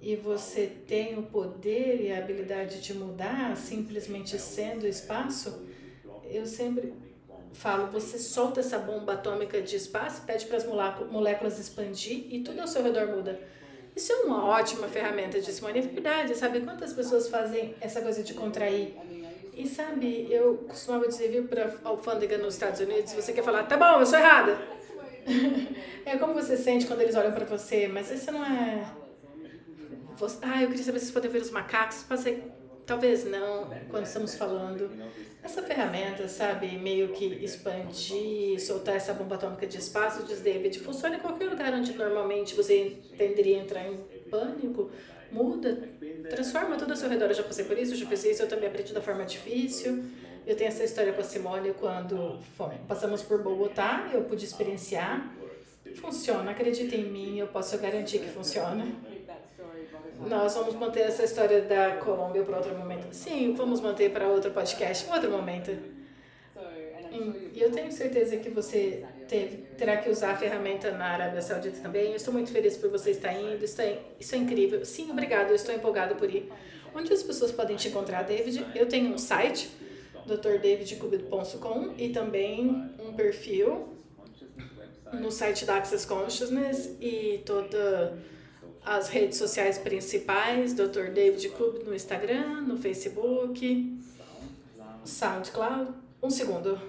e 0.00 0.14
você 0.14 0.70
tem 0.86 1.18
o 1.18 1.24
poder 1.24 2.00
e 2.00 2.12
a 2.12 2.18
habilidade 2.18 2.80
de 2.80 2.94
mudar 2.94 3.56
simplesmente 3.56 4.38
sendo 4.38 4.86
espaço, 4.86 5.66
eu 6.30 6.46
sempre 6.46 6.94
falo, 7.52 7.86
você 7.86 8.18
solta 8.18 8.60
essa 8.60 8.78
bomba 8.78 9.14
atômica 9.14 9.60
de 9.60 9.76
espaço, 9.76 10.22
pede 10.22 10.46
para 10.46 10.56
as 10.56 10.64
moléculas 10.64 11.58
expandir 11.58 12.26
e 12.30 12.40
tudo 12.40 12.60
ao 12.60 12.66
seu 12.66 12.82
redor 12.82 13.06
muda. 13.08 13.40
Isso 13.96 14.12
é 14.12 14.16
uma 14.16 14.46
ótima 14.46 14.86
ferramenta 14.86 15.40
de 15.40 15.50
verdade, 15.50 16.34
sabe? 16.36 16.60
Quantas 16.60 16.92
pessoas 16.92 17.28
fazem 17.28 17.74
essa 17.80 18.00
coisa 18.00 18.22
de 18.22 18.32
contrair? 18.34 18.94
E 19.54 19.66
sabe, 19.66 20.28
eu 20.30 20.58
costumava 20.68 21.08
dizer, 21.08 21.30
viu, 21.30 21.48
para 21.48 21.74
alfândega 21.82 22.38
nos 22.38 22.54
Estados 22.54 22.80
Unidos, 22.80 23.12
você 23.12 23.32
quer 23.32 23.42
falar, 23.42 23.64
tá 23.64 23.76
bom, 23.76 24.00
eu 24.00 24.06
sou 24.06 24.18
errada. 24.18 24.56
é 26.06 26.16
como 26.16 26.32
você 26.32 26.56
sente 26.56 26.86
quando 26.86 27.00
eles 27.00 27.16
olham 27.16 27.32
para 27.32 27.44
você, 27.44 27.88
mas 27.88 28.08
isso 28.10 28.30
não 28.30 28.44
é 28.44 28.86
você, 30.18 30.38
ah, 30.42 30.62
eu 30.62 30.68
queria 30.68 30.82
saber 30.82 30.98
se 30.98 31.06
vocês 31.06 31.14
podem 31.14 31.30
ver 31.30 31.42
os 31.42 31.50
macacos. 31.50 32.02
Passei, 32.02 32.42
talvez 32.88 33.24
não, 33.26 33.68
quando 33.90 34.06
estamos 34.06 34.34
falando. 34.34 34.90
Essa 35.42 35.62
ferramenta, 35.62 36.26
sabe, 36.26 36.66
meio 36.78 37.08
que 37.10 37.26
expandir, 37.44 38.58
soltar 38.60 38.96
essa 38.96 39.12
bomba 39.12 39.36
atômica 39.36 39.66
de 39.66 39.76
espaço, 39.76 40.24
diz 40.24 40.40
David, 40.40 40.80
funciona 40.80 41.16
em 41.16 41.20
qualquer 41.20 41.48
lugar 41.48 41.72
onde 41.74 41.92
normalmente 41.92 42.54
você 42.54 42.96
tenderia 43.16 43.58
a 43.58 43.62
entrar 43.62 43.86
em 43.86 43.98
pânico. 44.30 44.90
Muda, 45.30 45.86
transforma 46.30 46.76
tudo 46.76 46.92
ao 46.92 46.96
seu 46.96 47.08
redor. 47.08 47.26
Eu 47.26 47.34
já 47.34 47.42
passei 47.42 47.66
por 47.66 47.78
isso, 47.78 47.92
eu 47.92 47.98
já 47.98 48.06
fiz 48.06 48.24
isso, 48.24 48.42
eu 48.42 48.48
também 48.48 48.68
aprendi 48.68 48.94
da 48.94 49.02
forma 49.02 49.24
difícil. 49.24 50.04
Eu 50.46 50.56
tenho 50.56 50.68
essa 50.68 50.82
história 50.82 51.12
com 51.12 51.20
a 51.20 51.24
Simone 51.24 51.74
quando 51.74 52.38
passamos 52.88 53.22
por 53.22 53.42
Bogotá, 53.42 54.08
eu 54.14 54.22
pude 54.22 54.46
experienciar. 54.46 55.30
Funciona, 55.96 56.50
acredita 56.50 56.96
em 56.96 57.04
mim, 57.04 57.38
eu 57.38 57.48
posso 57.48 57.76
garantir 57.78 58.18
que 58.20 58.28
funciona. 58.28 58.86
Nós 60.26 60.54
vamos 60.54 60.74
manter 60.74 61.00
essa 61.00 61.24
história 61.24 61.62
da 61.62 61.96
Colômbia 61.96 62.42
para 62.42 62.56
outro 62.56 62.76
momento. 62.76 63.12
Sim, 63.12 63.54
vamos 63.54 63.80
manter 63.80 64.10
para 64.10 64.28
outro 64.28 64.50
podcast, 64.50 65.08
um 65.08 65.12
outro 65.12 65.30
momento. 65.30 65.70
E 67.10 67.60
eu 67.60 67.70
tenho 67.70 67.90
certeza 67.90 68.36
que 68.36 68.50
você 68.50 69.04
teve, 69.28 69.58
terá 69.76 69.96
que 69.96 70.10
usar 70.10 70.32
a 70.32 70.36
ferramenta 70.36 70.90
na 70.90 71.06
Arábia 71.06 71.40
Saudita 71.40 71.80
também. 71.80 72.10
Eu 72.10 72.16
estou 72.16 72.32
muito 72.32 72.50
feliz 72.50 72.76
por 72.76 72.90
você 72.90 73.12
estar 73.12 73.32
indo. 73.32 73.64
Isso 73.64 73.80
é, 73.80 73.98
isso 74.20 74.34
é 74.34 74.38
incrível. 74.38 74.84
Sim, 74.84 75.10
obrigado. 75.10 75.48
Eu 75.48 75.56
estou 75.56 75.74
empolgado 75.74 76.16
por 76.16 76.32
ir. 76.32 76.50
Onde 76.94 77.12
as 77.12 77.22
pessoas 77.22 77.52
podem 77.52 77.76
te 77.76 77.88
encontrar, 77.88 78.22
David? 78.22 78.66
Eu 78.74 78.86
tenho 78.86 79.12
um 79.12 79.18
site, 79.18 79.70
drdavidcubido.com, 80.26 81.94
e 81.96 82.10
também 82.10 82.90
um 82.98 83.12
perfil 83.14 83.96
no 85.12 85.30
site 85.30 85.64
da 85.64 85.76
Access 85.76 86.06
Consciousness 86.06 86.96
e 87.00 87.42
toda 87.46 88.18
as 88.88 89.08
redes 89.10 89.36
sociais 89.36 89.76
principais, 89.76 90.72
Dr. 90.72 91.10
David 91.12 91.50
Club 91.50 91.84
no 91.84 91.94
Instagram, 91.94 92.62
no 92.62 92.78
Facebook, 92.78 93.98
SoundCloud. 95.04 95.92
Um 96.22 96.30
segundo. 96.30 96.80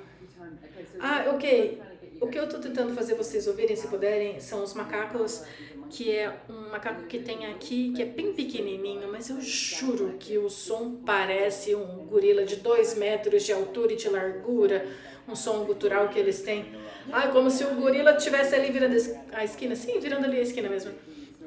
Ah, 0.98 1.26
ok. 1.34 1.82
O 2.22 2.28
que 2.28 2.40
eu 2.40 2.46
estou 2.46 2.60
tentando 2.62 2.94
fazer 2.94 3.16
vocês 3.16 3.48
ouvirem, 3.48 3.76
se 3.76 3.88
puderem, 3.88 4.40
são 4.40 4.64
os 4.64 4.74
macacos, 4.74 5.44
que 5.90 6.10
é 6.10 6.34
um 6.50 6.70
macaco 6.70 7.04
que 7.04 7.20
tem 7.20 7.46
aqui, 7.48 7.92
que 7.94 8.02
é 8.02 8.06
bem 8.06 8.34
pequenininho, 8.34 9.12
mas 9.12 9.30
eu 9.30 9.42
juro 9.42 10.16
que 10.18 10.38
o 10.38 10.50
som 10.50 11.02
parece 11.06 11.76
um 11.76 12.06
gorila 12.06 12.46
de 12.46 12.58
dois 12.58 12.96
metros 12.96 13.44
de 13.44 13.52
altura 13.52 13.94
e 13.94 13.96
de 13.98 14.08
largura, 14.08 14.88
um 15.28 15.36
som 15.36 15.66
gutural 15.66 16.08
que 16.08 16.18
eles 16.18 16.42
têm. 16.42 16.66
Ah, 17.12 17.28
como 17.28 17.50
se 17.50 17.66
o 17.66 17.76
gorila 17.76 18.16
estivesse 18.16 18.56
ali 18.56 18.72
virando 18.72 18.96
a 19.34 19.44
esquina. 19.44 19.76
Sim, 19.76 20.00
virando 20.00 20.26
ali 20.26 20.40
a 20.40 20.44
esquina 20.44 20.70
mesmo. 20.70 20.92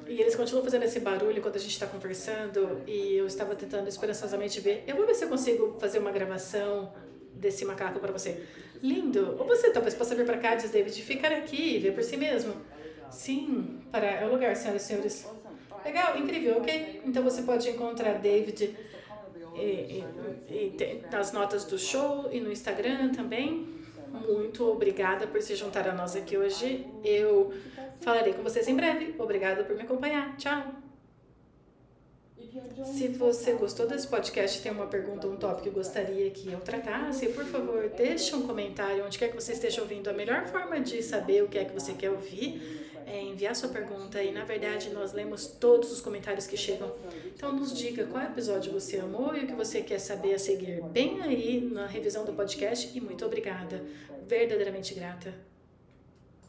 E 0.06 0.20
eles 0.20 0.34
continuam 0.34 0.64
fazendo 0.64 0.84
esse 0.84 1.00
barulho 1.00 1.40
quando 1.40 1.56
a 1.56 1.58
gente 1.58 1.72
está 1.72 1.86
conversando 1.86 2.82
e 2.86 3.16
eu 3.16 3.26
estava 3.26 3.54
tentando 3.54 3.88
esperançosamente 3.88 4.60
ver. 4.60 4.84
Eu 4.86 4.96
vou 4.96 5.06
ver 5.06 5.14
se 5.14 5.24
eu 5.24 5.28
consigo 5.28 5.76
fazer 5.78 5.98
uma 5.98 6.10
gravação 6.10 6.92
desse 7.34 7.64
macaco 7.64 7.98
para 7.98 8.12
você. 8.12 8.42
Lindo! 8.82 9.36
Ou 9.38 9.46
você 9.46 9.70
talvez 9.70 9.94
possa 9.94 10.14
vir 10.14 10.26
para 10.26 10.38
cá, 10.38 10.54
diz 10.54 10.70
David, 10.70 11.00
ficar 11.02 11.32
aqui 11.32 11.76
e 11.76 11.78
ver 11.78 11.92
por 11.92 12.02
si 12.02 12.16
mesmo. 12.16 12.54
Sim, 13.10 13.80
para 13.90 14.06
é 14.06 14.26
o 14.26 14.32
lugar, 14.32 14.56
senhoras 14.56 14.82
e 14.82 14.86
senhores. 14.86 15.26
Legal, 15.84 16.16
incrível, 16.18 16.58
ok? 16.58 17.02
Então 17.04 17.22
você 17.22 17.42
pode 17.42 17.68
encontrar 17.68 18.14
David 18.18 18.76
e, 19.54 19.58
e, 19.58 20.04
e, 20.48 21.02
nas 21.10 21.32
notas 21.32 21.64
do 21.64 21.78
show 21.78 22.28
e 22.32 22.40
no 22.40 22.50
Instagram 22.50 23.10
também. 23.12 23.68
Muito 24.12 24.68
obrigada 24.70 25.26
por 25.26 25.40
se 25.40 25.54
juntar 25.54 25.88
a 25.88 25.92
nós 25.92 26.14
aqui 26.14 26.36
hoje. 26.36 26.86
Eu 27.02 27.52
Falarei 28.02 28.32
com 28.32 28.42
vocês 28.42 28.66
em 28.68 28.74
breve. 28.74 29.14
Obrigada 29.18 29.64
por 29.64 29.76
me 29.76 29.82
acompanhar. 29.82 30.36
Tchau! 30.36 30.82
Se 32.84 33.08
você 33.08 33.52
gostou 33.52 33.86
desse 33.86 34.06
podcast, 34.06 34.60
tem 34.60 34.70
uma 34.70 34.86
pergunta, 34.86 35.26
um 35.26 35.36
tópico 35.36 35.62
que 35.62 35.70
gostaria 35.70 36.30
que 36.30 36.52
eu 36.52 36.60
tratasse, 36.60 37.28
por 37.28 37.46
favor, 37.46 37.88
deixe 37.96 38.34
um 38.34 38.46
comentário 38.46 39.06
onde 39.06 39.18
quer 39.18 39.28
que 39.28 39.34
você 39.34 39.52
esteja 39.52 39.80
ouvindo. 39.80 40.10
A 40.10 40.12
melhor 40.12 40.44
forma 40.46 40.78
de 40.78 41.02
saber 41.02 41.42
o 41.42 41.48
que 41.48 41.56
é 41.56 41.64
que 41.64 41.72
você 41.72 41.94
quer 41.94 42.10
ouvir 42.10 42.92
é 43.06 43.22
enviar 43.22 43.56
sua 43.56 43.70
pergunta 43.70 44.22
e, 44.22 44.32
na 44.32 44.44
verdade, 44.44 44.90
nós 44.90 45.12
lemos 45.12 45.46
todos 45.46 45.90
os 45.90 46.00
comentários 46.00 46.46
que 46.46 46.56
chegam. 46.56 46.92
Então, 47.26 47.52
nos 47.52 47.76
diga 47.76 48.04
qual 48.06 48.22
episódio 48.22 48.72
você 48.72 48.98
amou 48.98 49.34
e 49.34 49.44
o 49.44 49.46
que 49.46 49.54
você 49.54 49.80
quer 49.80 49.98
saber 49.98 50.34
a 50.34 50.38
seguir 50.38 50.82
bem 50.82 51.22
aí 51.22 51.60
na 51.60 51.86
revisão 51.86 52.24
do 52.24 52.34
podcast. 52.34 52.90
E 52.94 53.00
muito 53.00 53.24
obrigada. 53.24 53.82
Verdadeiramente 54.26 54.92
grata. 54.94 55.51